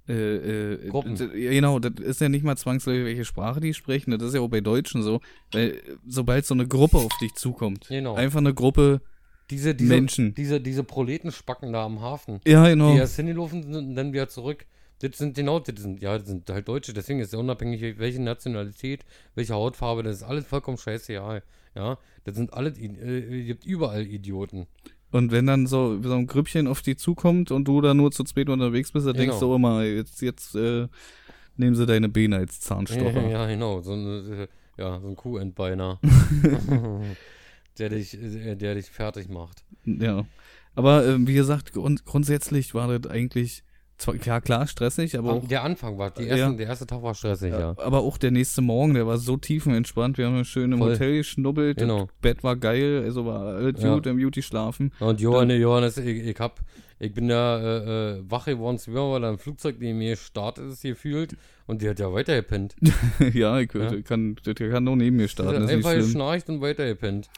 Äh, 0.09 0.75
äh, 0.75 0.89
Gruppen. 0.89 1.15
Genau, 1.15 1.79
das 1.79 1.93
ist 2.05 2.21
ja 2.21 2.29
nicht 2.29 2.43
mal 2.43 2.57
zwangsläufig, 2.57 3.05
welche 3.05 3.25
Sprache 3.25 3.61
die 3.61 3.75
sprechen. 3.75 4.13
Das 4.13 4.23
ist 4.23 4.35
ja 4.35 4.41
auch 4.41 4.49
bei 4.49 4.61
Deutschen 4.61 5.03
so. 5.03 5.21
Weil, 5.53 5.81
sobald 6.07 6.47
so 6.47 6.55
eine 6.55 6.67
Gruppe 6.67 6.99
auf 6.99 7.13
dich 7.21 7.35
zukommt, 7.35 7.87
Genau. 7.89 8.15
einfach 8.15 8.39
eine 8.39 8.55
Gruppe. 8.55 9.03
Diese, 9.51 9.75
diese, 9.75 9.93
Menschen. 9.93 10.35
Diese, 10.35 10.61
diese 10.61 10.85
Proletenspacken 10.85 11.73
da 11.73 11.85
am 11.85 12.01
Hafen, 12.01 12.41
Ja, 12.47 12.67
genau. 12.69 12.93
die 12.93 12.99
erst 12.99 13.17
hingelaufen 13.17 13.63
sind 13.63 13.75
und 13.75 13.95
dann 13.95 14.13
wieder 14.13 14.29
zurück. 14.29 14.65
Das 15.01 15.17
sind 15.17 15.35
genau, 15.35 15.61
das 15.61 15.81
sind, 15.81 16.03
ja, 16.03 16.19
das 16.19 16.29
sind 16.29 16.49
halt 16.51 16.69
Deutsche, 16.69 16.93
deswegen 16.93 17.21
ist 17.21 17.33
ja 17.33 17.39
unabhängig, 17.39 17.99
welche 17.99 18.21
Nationalität, 18.23 19.05
welche 19.35 19.55
Hautfarbe, 19.55 20.03
das 20.03 20.17
ist 20.17 20.23
alles 20.23 20.47
vollkommen 20.47 20.77
scheißegal. 20.77 21.43
Ja, 21.75 21.99
das 22.25 22.35
sind 22.35 22.53
alle, 22.53 22.71
äh, 22.71 23.45
gibt 23.45 23.65
überall 23.65 24.07
Idioten. 24.07 24.67
Und 25.11 25.33
wenn 25.33 25.47
dann 25.47 25.67
so, 25.67 26.01
so 26.03 26.15
ein 26.15 26.27
Grüppchen 26.27 26.67
auf 26.67 26.83
dich 26.83 26.99
zukommt 26.99 27.51
und 27.51 27.67
du 27.67 27.81
da 27.81 27.95
nur 27.95 28.13
zu 28.13 28.25
zweit 28.25 28.49
unterwegs 28.49 28.93
bist, 28.93 29.07
dann 29.07 29.15
Genau. 29.15 29.25
denkst 29.27 29.41
du 29.41 29.55
immer, 29.55 29.83
jetzt, 29.83 30.21
jetzt 30.23 30.55
äh, 30.55 30.87
nehmen 31.57 31.75
sie 31.75 31.87
deine 31.87 32.09
Beine 32.09 32.37
als 32.37 32.61
Zahnstocher. 32.61 33.27
Ja, 33.31 33.47
genau, 33.47 33.81
so, 33.81 33.93
eine, 33.93 34.49
äh, 34.77 34.81
ja, 34.81 35.01
so 35.01 35.09
ein 35.09 35.17
Kuhentbeiner. 35.17 35.99
der, 37.79 37.89
dich, 37.89 38.15
äh, 38.21 38.55
der 38.57 38.75
dich 38.75 38.91
fertig 38.91 39.29
macht. 39.29 39.65
Ja. 39.85 40.27
Aber 40.75 41.05
äh, 41.07 41.27
wie 41.27 41.35
gesagt, 41.35 41.73
grund 41.73 42.05
grundsätzlich 42.05 42.75
war 42.75 42.99
das 42.99 43.11
eigentlich 43.11 43.65
ja, 44.25 44.41
klar 44.41 44.67
stressig, 44.67 45.17
aber 45.19 45.33
auch, 45.33 45.47
der 45.49 45.63
Anfang 45.65 45.99
war, 45.99 46.11
die 46.11 46.23
Ja. 46.25 46.37
ersten, 46.37 46.57
der 46.57 46.67
erste 46.69 46.87
Tag 46.87 47.03
war 47.03 47.15
stressig, 47.15 47.53
ja. 47.53 47.75
aber 47.79 48.01
auch 48.01 48.19
der 48.19 48.31
nächste 48.31 48.63
Morgen, 48.63 48.95
der 48.95 49.07
war 49.07 49.19
so 49.19 49.37
tiefenentspannt. 49.37 50.19
Wir 50.19 50.27
haben 50.27 50.37
ja 50.37 50.45
schön 50.45 50.73
im 50.73 50.79
Voll. 50.79 50.93
Hotel 50.93 51.17
geschnubbelt, 51.19 51.79
Genau. 51.79 52.07
das 52.07 52.15
Bett 52.21 52.43
war 52.45 52.57
geil, 52.57 53.03
also 53.05 53.27
war 53.27 53.43
alles 53.57 53.83
Ja. 53.83 53.95
gut, 53.95 54.07
im 54.07 54.17
Beauty 54.19 54.43
schlafen. 54.43 54.93
Und 55.01 55.21
Johannes, 55.21 55.61
Johannes, 55.61 55.97
ich, 55.99 56.25
ich 56.27 56.39
hab, 56.41 56.61
ich 56.99 57.13
bin 57.15 57.29
da 57.29 57.59
äh, 57.61 58.19
äh, 58.19 58.23
wach 58.29 58.47
geworden, 58.47 58.79
weil 58.87 59.25
ein 59.25 59.39
Flugzeug 59.39 59.77
neben 59.79 59.99
mir 59.99 60.11
gestartet 60.11 60.71
ist, 60.71 60.83
gefühlt, 60.83 61.37
und 61.67 61.83
die 61.83 61.89
hat 61.89 61.99
ja 62.01 62.13
weitergepennt. 62.13 62.77
ja, 63.35 63.59
ich 63.61 63.73
Ja. 63.73 64.01
kann, 64.03 64.37
der 64.47 64.55
kann 64.55 64.85
nur 64.85 64.97
neben 64.97 65.17
mir 65.17 65.29
starten, 65.29 65.55
hat 65.55 65.63
ist 65.63 65.77
nicht 65.77 65.87
einfach 65.87 65.95
geschnarcht 65.95 66.49
und 66.49 66.61
weitergepennt. 66.61 67.29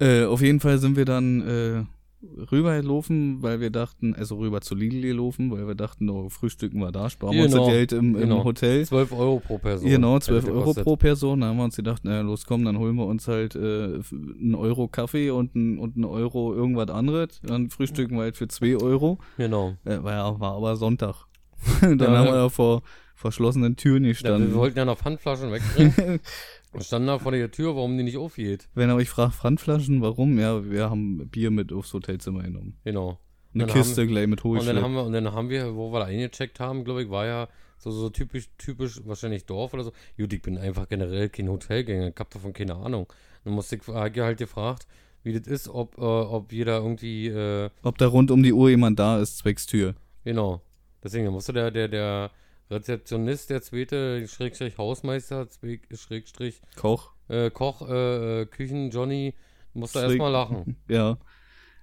Äh, 0.00 0.24
auf 0.24 0.40
jeden 0.42 0.60
Fall 0.60 0.78
sind 0.78 0.96
wir 0.96 1.04
dann 1.04 1.40
äh, 1.40 1.84
rübergelaufen, 2.22 3.42
weil 3.42 3.60
wir 3.60 3.70
dachten, 3.70 4.14
also 4.14 4.36
rüber 4.38 4.60
zu 4.60 4.74
Lidl 4.74 5.00
gelaufen, 5.02 5.50
weil 5.50 5.66
wir 5.66 5.74
dachten, 5.74 6.08
oh, 6.10 6.28
frühstücken 6.28 6.80
wir 6.80 6.90
da, 6.92 7.08
sparen 7.10 7.34
wir 7.34 7.44
uns 7.44 7.52
das 7.52 7.60
Genau, 7.60 7.70
Geld 7.72 7.92
im, 7.92 8.14
im 8.14 8.20
genau. 8.22 8.44
Hotel. 8.44 8.84
12 8.84 9.12
Euro 9.12 9.40
pro 9.40 9.58
Person. 9.58 9.88
Genau, 9.88 10.18
12 10.18 10.44
hätte 10.44 10.54
Euro 10.54 10.74
pro 10.74 10.96
Person. 10.96 11.40
Da 11.40 11.46
haben 11.48 11.56
wir 11.58 11.64
uns 11.64 11.76
gedacht, 11.76 12.02
na 12.04 12.20
los 12.20 12.44
komm, 12.46 12.64
dann 12.64 12.78
holen 12.78 12.96
wir 12.96 13.06
uns 13.06 13.28
halt 13.28 13.54
äh, 13.54 14.00
einen 14.12 14.54
Euro 14.54 14.88
Kaffee 14.88 15.30
und 15.30 15.54
einen, 15.54 15.78
und 15.78 15.96
einen 15.96 16.04
Euro 16.04 16.54
irgendwas 16.54 16.90
anderes. 16.90 17.40
Dann 17.42 17.70
frühstücken 17.70 18.16
wir 18.16 18.22
halt 18.22 18.36
für 18.36 18.48
2 18.48 18.76
Euro. 18.76 19.18
Genau. 19.36 19.74
Äh, 19.84 20.02
war, 20.02 20.12
ja, 20.12 20.40
war 20.40 20.54
aber 20.56 20.76
Sonntag. 20.76 21.26
dann 21.80 21.98
Ja, 21.98 22.06
haben 22.08 22.26
ja. 22.26 22.32
wir 22.32 22.36
ja 22.42 22.48
vor 22.48 22.82
verschlossenen 23.14 23.74
Türen 23.76 24.04
Ja, 24.04 24.10
gestanden. 24.10 24.48
wir 24.50 24.54
wollten 24.56 24.78
ja 24.78 24.84
noch 24.84 24.98
Pfandflaschen 24.98 25.50
wegbringen. 25.50 26.20
und 26.72 26.84
standen 26.84 27.08
da 27.08 27.18
vor 27.18 27.32
der 27.32 27.50
Tür, 27.50 27.76
warum 27.76 27.96
die 27.96 28.04
nicht 28.04 28.16
aufgeht. 28.18 28.68
Wenn 28.74 28.90
ihr 28.90 28.94
euch 28.96 29.08
fragt, 29.08 29.34
Pfandflaschen, 29.34 30.02
warum? 30.02 30.38
Ja, 30.38 30.68
wir 30.68 30.90
haben 30.90 31.28
Bier 31.28 31.50
mit 31.50 31.72
aufs 31.72 31.92
Hotelzimmer 31.92 32.42
genommen. 32.42 32.76
Genau. 32.84 33.18
Eine 33.54 33.66
Kiste 33.66 34.06
gleich 34.06 34.26
mit 34.26 34.44
Und 34.44 34.66
dann 34.66 34.82
haben 34.82 34.94
wir, 34.94 35.04
und 35.04 35.12
dann 35.12 35.32
haben 35.32 35.48
wir, 35.48 35.74
wo 35.74 35.90
wir 35.92 36.00
da 36.00 36.06
eingecheckt 36.06 36.60
haben, 36.60 36.84
glaube 36.84 37.02
ich, 37.02 37.10
war 37.10 37.26
ja 37.26 37.48
so, 37.78 37.90
so 37.90 38.10
typisch, 38.10 38.48
typisch 38.58 39.00
wahrscheinlich 39.04 39.46
Dorf 39.46 39.72
oder 39.72 39.84
so. 39.84 39.92
Gut, 40.16 40.32
ich 40.32 40.42
bin 40.42 40.58
einfach 40.58 40.88
generell 40.88 41.28
kein 41.28 41.48
Hotelgänger, 41.48 42.08
ich 42.08 42.14
hab 42.18 42.30
davon 42.30 42.52
keine 42.52 42.74
Ahnung. 42.74 43.06
Dann 43.44 43.54
musste 43.54 43.76
ich 43.76 43.86
halt 43.88 44.38
gefragt, 44.38 44.86
wie 45.22 45.32
das 45.32 45.46
ist, 45.46 45.68
ob, 45.68 45.96
äh, 45.98 46.00
ob 46.02 46.52
jeder 46.52 46.78
irgendwie, 46.78 47.28
äh, 47.28 47.70
Ob 47.82 47.98
da 47.98 48.06
rund 48.06 48.30
um 48.30 48.42
die 48.42 48.52
Uhr 48.52 48.70
jemand 48.70 48.98
da 48.98 49.18
ist, 49.18 49.38
zwecks 49.38 49.66
Tür. 49.66 49.94
genau. 50.24 50.60
Deswegen 51.02 51.28
musste 51.28 51.52
der, 51.52 51.70
der, 51.70 51.86
der 51.86 52.30
Rezeptionist, 52.70 53.50
der 53.50 53.62
zweite, 53.62 54.26
Schrägstrich 54.28 54.76
Hausmeister, 54.78 55.46
Schrägstrich 55.94 56.60
Koch. 56.76 57.12
äh, 57.28 57.50
Koch, 57.50 57.88
äh, 57.88 58.42
äh, 58.42 58.46
Küchen, 58.46 58.90
Johnny, 58.90 59.34
musste 59.74 60.00
erstmal 60.00 60.30
lachen, 60.32 60.76
Ja. 60.88 61.18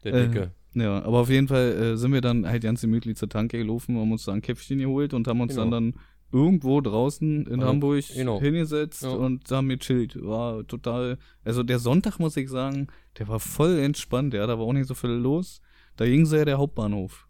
der 0.04 0.14
Äh, 0.14 0.28
Dicke. 0.28 0.52
Ja, 0.74 1.02
aber 1.04 1.20
auf 1.22 1.30
jeden 1.30 1.48
Fall 1.48 1.72
äh, 1.72 1.98
sind 1.98 2.12
wir 2.14 2.22
dann 2.22 2.46
halt 2.48 2.64
ganz 2.64 2.82
gemütlich 2.82 3.16
zur 3.18 3.30
Tanke 3.30 3.58
gelaufen, 3.58 3.98
haben 3.98 4.12
uns 4.12 4.26
da 4.26 4.34
ein 4.34 4.42
Käffchen 4.42 4.80
geholt 4.80 5.14
und 5.14 5.28
haben 5.28 5.40
uns 5.42 5.54
Genau. 5.56 5.70
dann 5.72 5.94
dann 5.94 6.02
irgendwo 6.32 6.82
draußen 6.82 7.46
in 7.48 7.62
Ja, 7.62 7.68
Hamburg 7.68 8.04
genau. 8.14 8.42
hingesetzt 8.42 9.04
Ja. 9.04 9.10
und 9.12 9.50
haben 9.50 9.70
gechillt. 9.70 10.22
War 10.22 10.68
total, 10.68 11.18
also 11.46 11.64
der 11.64 11.80
Sonntag 11.80 12.20
muss 12.20 12.36
ich 12.36 12.50
sagen, 12.50 12.88
der 13.18 13.30
war 13.30 13.40
voll 13.40 13.80
entspannt, 13.80 14.34
ja, 14.34 14.46
da 14.46 14.60
war 14.60 14.66
auch 14.66 14.74
nicht 14.74 14.88
so 14.88 14.96
viel 14.96 15.12
los. 15.12 15.62
Da 15.96 16.06
ging 16.06 16.26
sehr 16.26 16.44
der 16.44 16.58
Hauptbahnhof. 16.58 17.26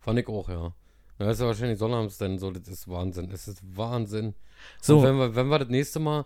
Fand 0.00 0.18
ich 0.18 0.28
auch, 0.28 0.48
ja. 0.50 0.74
Ja, 1.20 1.26
das 1.26 1.34
ist 1.36 1.40
ja 1.42 1.46
wahrscheinlich 1.48 1.78
Sonnabends 1.78 2.16
denn 2.16 2.38
so, 2.38 2.50
das 2.50 2.66
ist 2.66 2.88
Wahnsinn. 2.88 3.28
Das 3.28 3.46
ist 3.46 3.60
Wahnsinn. 3.76 4.32
So. 4.80 4.98
Und 4.98 5.04
wenn 5.04 5.16
wir, 5.18 5.36
wenn 5.36 5.48
wir 5.48 5.58
das 5.58 5.68
nächste 5.68 6.00
Mal, 6.00 6.24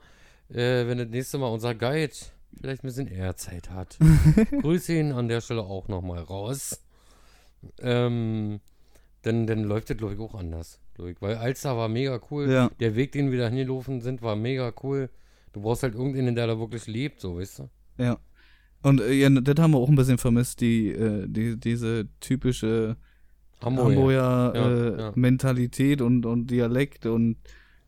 äh, 0.51 0.87
wenn 0.87 0.99
das 0.99 1.09
nächste 1.09 1.37
Mal 1.39 1.49
unser 1.49 1.75
Guide 1.75 2.15
vielleicht 2.57 2.85
ein 2.85 2.87
bisschen 2.87 3.09
eher 3.09 3.35
Zeit 3.35 3.71
hat, 3.71 3.99
grüße 4.63 4.97
ihn 4.97 5.11
an 5.11 5.27
der 5.27 5.41
Stelle 5.41 5.63
auch 5.63 5.89
nochmal 5.89 6.21
raus. 6.21 6.81
Ähm, 7.81 8.61
dann, 9.23 9.49
dann 9.49 9.65
läuft 9.65 9.91
das, 9.91 9.97
glaube 9.97 10.15
ich, 10.15 10.21
auch 10.21 10.37
anders. 10.37 10.79
ich. 11.05 11.21
Weil 11.21 11.39
Alster 11.39 11.77
war 11.77 11.89
mega 11.89 12.21
cool. 12.31 12.49
Ja. 12.49 12.71
Der 12.79 12.95
Weg, 12.95 13.11
den 13.11 13.33
wir 13.33 13.39
da 13.41 13.49
hingelaufen 13.49 14.01
sind, 14.01 14.23
war 14.23 14.37
mega 14.37 14.73
cool. 14.85 15.11
Du 15.53 15.63
brauchst 15.63 15.83
halt 15.83 15.95
irgendeinen, 15.95 16.37
der 16.37 16.47
da 16.47 16.57
wirklich 16.57 16.87
lebt, 16.87 17.21
so, 17.21 17.39
weißt 17.39 17.59
du? 17.59 17.71
Ja. 17.99 18.19
Und 18.83 19.01
äh, 19.01 19.13
ja, 19.13 19.29
das 19.29 19.61
haben 19.61 19.73
wir 19.73 19.79
auch 19.79 19.89
ein 19.89 19.97
bisschen 19.97 20.19
vermisst, 20.19 20.61
die, 20.61 20.91
äh, 20.91 21.27
die 21.27 21.59
diese 21.59 22.07
typische 22.21 22.97
Hamburg. 23.65 23.87
Hamburger 23.89 24.13
Ja, 24.13 24.53
äh, 24.53 24.99
ja. 24.99 25.13
Mentalität 25.15 26.01
und, 26.01 26.27
und 26.27 26.51
Dialekt 26.51 27.07
und 27.07 27.37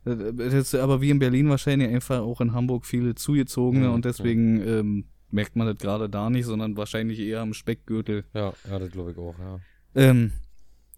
äh, 0.04 0.32
das 0.34 0.54
ist 0.54 0.74
aber 0.74 1.00
wie 1.00 1.10
in 1.10 1.18
Berlin 1.18 1.48
wahrscheinlich 1.48 1.88
einfach 1.88 2.20
auch 2.20 2.40
in 2.40 2.52
Hamburg 2.52 2.86
viele 2.86 3.14
zugezogene 3.14 3.88
Mhm, 3.88 3.94
und 3.94 4.04
deswegen 4.04 4.60
ähm, 4.66 5.04
merkt 5.30 5.56
man 5.56 5.66
das 5.66 5.78
gerade 5.78 6.08
da 6.08 6.30
nicht, 6.30 6.46
sondern 6.46 6.76
wahrscheinlich 6.76 7.18
eher 7.20 7.40
am 7.40 7.54
Speckgürtel. 7.54 8.24
Ja, 8.34 8.52
ja, 8.70 8.78
das 8.78 8.90
glaube 8.90 9.12
ich 9.12 9.18
auch, 9.18 9.34
ja. 9.38 9.60
Ähm, 9.94 10.32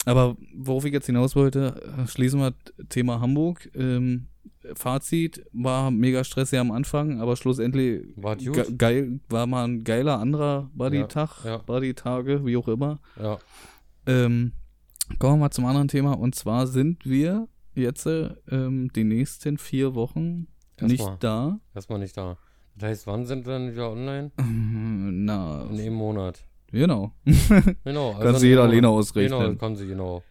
aber 0.05 0.37
worauf 0.55 0.85
ich 0.85 0.93
jetzt 0.93 1.07
hinaus 1.07 1.37
wollte, 1.37 1.81
äh, 1.99 2.07
schließen 2.07 2.41
wir 2.41 2.55
Thema 2.89 3.21
Hamburg. 3.21 3.71
Ähm, 3.75 4.29
Fazit 4.75 5.45
war 5.53 5.91
mega 5.91 6.25
stressig 6.25 6.59
am 6.59 6.71
Anfang, 6.71 7.21
aber 7.21 7.37
schlussendlich 7.37 8.03
War 8.17 8.37
ge 8.37 8.65
geil, 8.77 9.21
war 9.29 9.47
mal 9.47 9.65
ein 9.65 9.85
geiler 9.85 10.19
anderer 10.19 10.71
Buddy-Tag, 10.75 11.45
ja. 11.45 11.59
Buddy-Tage, 11.59 12.45
wie 12.45 12.57
auch 12.57 12.69
immer. 12.69 13.01
Ja. 13.21 13.39
Ähm, 14.07 14.53
kommen 15.19 15.35
wir 15.35 15.45
mal 15.47 15.51
zum 15.51 15.67
anderen 15.67 15.89
Thema. 15.89 16.13
Und 16.13 16.35
zwar 16.35 16.67
sind 16.67 17.05
wir 17.07 17.49
jetzt 17.75 18.07
äh, 18.07 18.31
ähm, 18.51 18.91
die 18.95 19.05
nächsten 19.05 19.59
vier 19.59 19.95
Wochen 19.95 20.49
Erstmal. 20.77 20.91
nicht 21.11 21.25
da. 21.25 21.61
Erstmal 21.75 21.99
nicht 21.99 22.17
da. 22.17 22.37
Das 22.77 22.91
heißt, 22.91 23.07
wann 23.07 23.27
sind 23.27 23.47
wir 23.47 23.55
dann 23.55 23.73
wieder 23.73 23.91
online? 23.91 24.31
Na, 24.39 25.63
In 25.71 25.81
einem 25.81 25.95
Monat. 25.95 26.45
genau. 26.71 27.13
Genau. 27.85 28.11
also 28.13 28.23
Kannst 28.23 28.43
in 28.43 28.49
jeder 28.51 28.63
alleine 28.63 28.87
Monat. 28.87 28.99
ausrechnen. 29.01 29.41
Genau, 29.41 29.55
kann 29.57 29.77
sie, 29.77 29.87
genau. 29.87 30.23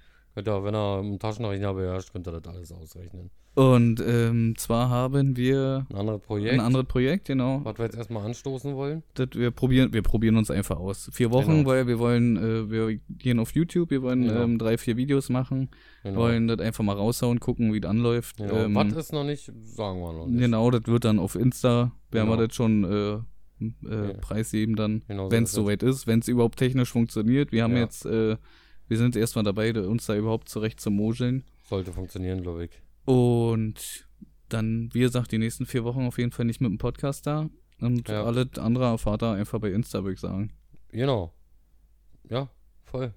Ihr, 0.45 0.63
wenn 0.63 0.76
er 0.76 1.00
einen 1.00 1.17
Taschenrechner 1.19 1.73
beherrscht, 1.73 2.12
könnt 2.12 2.28
ihr 2.28 2.39
das 2.39 2.54
alles 2.54 2.71
ausrechnen. 2.71 3.30
Und 3.56 4.00
ähm, 4.06 4.54
zwar 4.56 4.89
haben 4.91 5.36
wir 5.36 5.88
Ein 5.89 5.95
anderes 5.97 6.21
Projekt, 6.21 6.54
ein 6.54 6.60
anderes 6.60 6.86
Projekt, 6.86 7.26
genau. 7.26 7.62
was 7.63 7.78
wir 7.80 7.86
jetzt 7.86 7.97
erstmal 7.97 8.23
anstoßen 8.23 8.76
wollen. 8.76 9.02
Das 9.15 9.30
wir 9.34 9.50
probieren, 9.50 9.91
wir 9.93 10.04
probieren 10.04 10.38
uns 10.38 10.52
einfach 10.52 10.78
aus. 10.78 11.10
Vier 11.12 11.32
Wochen, 11.32 11.58
Genau. 11.58 11.69
weil 11.69 11.88
wir 11.88 11.97
wollen, 11.97 12.38
äh, 12.38 12.69
wir 12.69 13.00
gehen 13.10 13.39
auf 13.39 13.56
YouTube, 13.56 13.89
wir 13.89 14.04
wollen 14.04 14.28
Genau. 14.28 14.41
ähm, 14.43 14.60
drei, 14.60 14.78
vier 14.78 14.95
Videos 14.95 15.30
machen, 15.30 15.69
Genau. 16.04 16.19
wollen 16.19 16.47
das 16.47 16.60
einfach 16.60 16.84
mal 16.84 16.93
raushauen, 16.93 17.39
gucken, 17.39 17.73
wie 17.73 17.80
das 17.82 17.89
anläuft. 17.89 18.38
genau. 18.38 18.54
Ähm, 18.58 18.76
was 18.76 18.93
ist 18.93 19.13
noch 19.13 19.23
nicht, 19.23 19.52
sagen 19.63 20.02
wir 20.02 20.13
noch 20.13 20.28
nicht. 20.28 20.39
Genau, 20.39 20.69
das 20.69 20.84
wird 20.86 21.06
dann 21.06 21.17
auf 21.17 21.34
Insta, 21.34 21.93
werden 22.12 22.28
Genau. 22.30 22.38
wir 22.39 22.45
das 22.47 22.56
schon 22.56 22.84
äh, 22.84 23.13
äh, 23.60 24.08
Ja. 24.10 24.13
preisgeben 24.21 24.76
dann, 24.76 25.02
Genau 25.08 25.32
wenn 25.32 25.45
es. 25.45 25.52
soweit 25.52 25.82
ist, 25.82 26.06
wenn 26.06 26.19
es 26.19 26.28
überhaupt 26.28 26.60
technisch 26.60 26.91
funktioniert. 26.91 27.52
Wir 27.52 27.63
haben 27.63 27.73
Ja. 27.73 27.80
jetzt, 27.80 28.06
äh, 28.06 28.38
wir 28.88 28.97
sind 28.97 29.15
erstmal 29.15 29.43
dabei, 29.43 29.73
uns 29.88 30.06
da 30.06 30.15
überhaupt 30.15 30.50
zurecht 30.50 30.80
zu 30.80 30.89
mogeln. 30.91 31.43
Sollte 31.63 31.91
funktionieren, 31.93 32.41
glaube 32.41 32.65
ich. 32.65 32.71
Und 33.06 34.08
dann, 34.50 34.89
wie 34.93 35.00
gesagt, 35.02 35.32
die 35.32 35.38
nächsten 35.38 35.65
vier 35.65 35.84
Wochen 35.84 36.06
auf 36.08 36.17
jeden 36.17 36.32
Fall 36.32 36.45
nicht 36.45 36.62
mit 36.62 36.69
dem 36.71 36.78
Podcast 36.78 37.28
da. 37.28 37.50
Und 37.80 38.08
Ja. 38.10 38.23
alles 38.23 38.58
andere 38.58 38.86
erfahrt 38.86 39.23
ihr 39.23 39.32
einfach 39.32 39.60
bei 39.60 39.71
Insta, 39.71 40.04
würde 40.04 40.13
ich 40.13 40.19
sagen. 40.19 40.52
Genau. 40.89 41.34
Ja, 42.30 42.50
voll. 42.84 43.13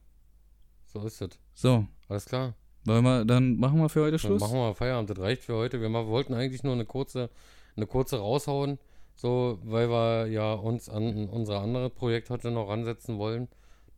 So 0.87 1.01
ist 1.07 1.23
es. 1.23 1.31
So, 1.55 1.87
Alles 2.09 2.25
klar. 2.27 2.55
wollen 2.85 3.05
wir, 3.05 3.25
dann 3.25 3.57
machen 3.57 3.79
wir 3.79 3.89
für 3.89 4.01
heute 4.03 4.13
Dann 4.13 4.19
Schluss. 4.19 4.41
machen 4.41 4.55
wir 4.59 4.75
Feierabend. 4.75 5.11
Das 5.11 5.19
reicht 5.19 5.43
für 5.45 5.55
heute. 5.55 5.81
Wir 5.81 5.91
wollten 5.93 6.35
eigentlich 6.35 6.63
nur 6.63 6.73
eine 6.75 6.85
kurze, 6.85 7.31
eine 7.77 7.87
kurze 7.87 8.19
raushauen, 8.19 8.79
so, 9.15 9.59
weil 9.63 9.89
wir 9.89 10.27
ja 10.27 10.53
uns 10.55 10.89
an 10.89 11.29
unser 11.29 11.61
anderes 11.61 11.93
Projekt 11.93 12.31
heute 12.31 12.51
noch 12.51 12.69
ransetzen 12.69 13.19
wollen. 13.19 13.49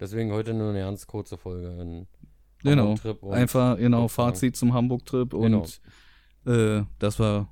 Deswegen 0.02 0.32
heute 0.32 0.52
nur 0.52 0.70
eine 0.70 0.80
ganz 0.80 1.06
kurze 1.06 1.38
Folge. 1.38 1.68
Ein 1.80 2.06
Genau. 2.64 2.94
Einfach, 3.30 3.76
genau. 3.76 4.08
Fazit 4.08 4.56
zum 4.56 4.72
Hamburg-Trip 4.74 5.32
und 5.32 5.80
äh, 6.46 6.82
dass 6.98 7.18
wir 7.18 7.48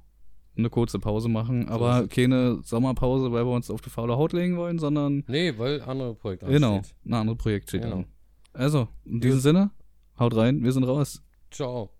eine 0.57 0.69
kurze 0.69 0.99
Pause 0.99 1.29
machen, 1.29 1.69
aber 1.69 2.03
es. 2.03 2.09
keine 2.11 2.61
Sommerpause, 2.65 3.33
weil 3.33 3.45
wir 3.47 3.53
uns 3.53 3.71
auf 3.71 3.81
die 3.81 3.91
faule 3.91 4.17
Haut 4.17 4.33
legen 4.33 4.57
wollen, 4.57 4.79
sondern 4.79 5.25
Nee, 5.29 5.55
weil 5.59 5.81
andere 5.83 6.15
Projekte 6.15 6.47
genau, 6.47 6.79
ansteht. 6.79 6.97
ein 7.07 7.15
anderes 7.15 7.39
Projekt 7.39 7.69
steht 7.69 7.83
Genau. 7.83 7.97
an. 7.99 8.07
Also, 8.53 8.89
in 9.05 9.21
diesem 9.21 9.41
Sinne, 9.41 9.71
haut 10.19 10.35
rein, 10.37 10.63
wir 10.63 10.73
sind 10.73 10.85
raus. 10.85 11.23
Ciao. 11.51 11.91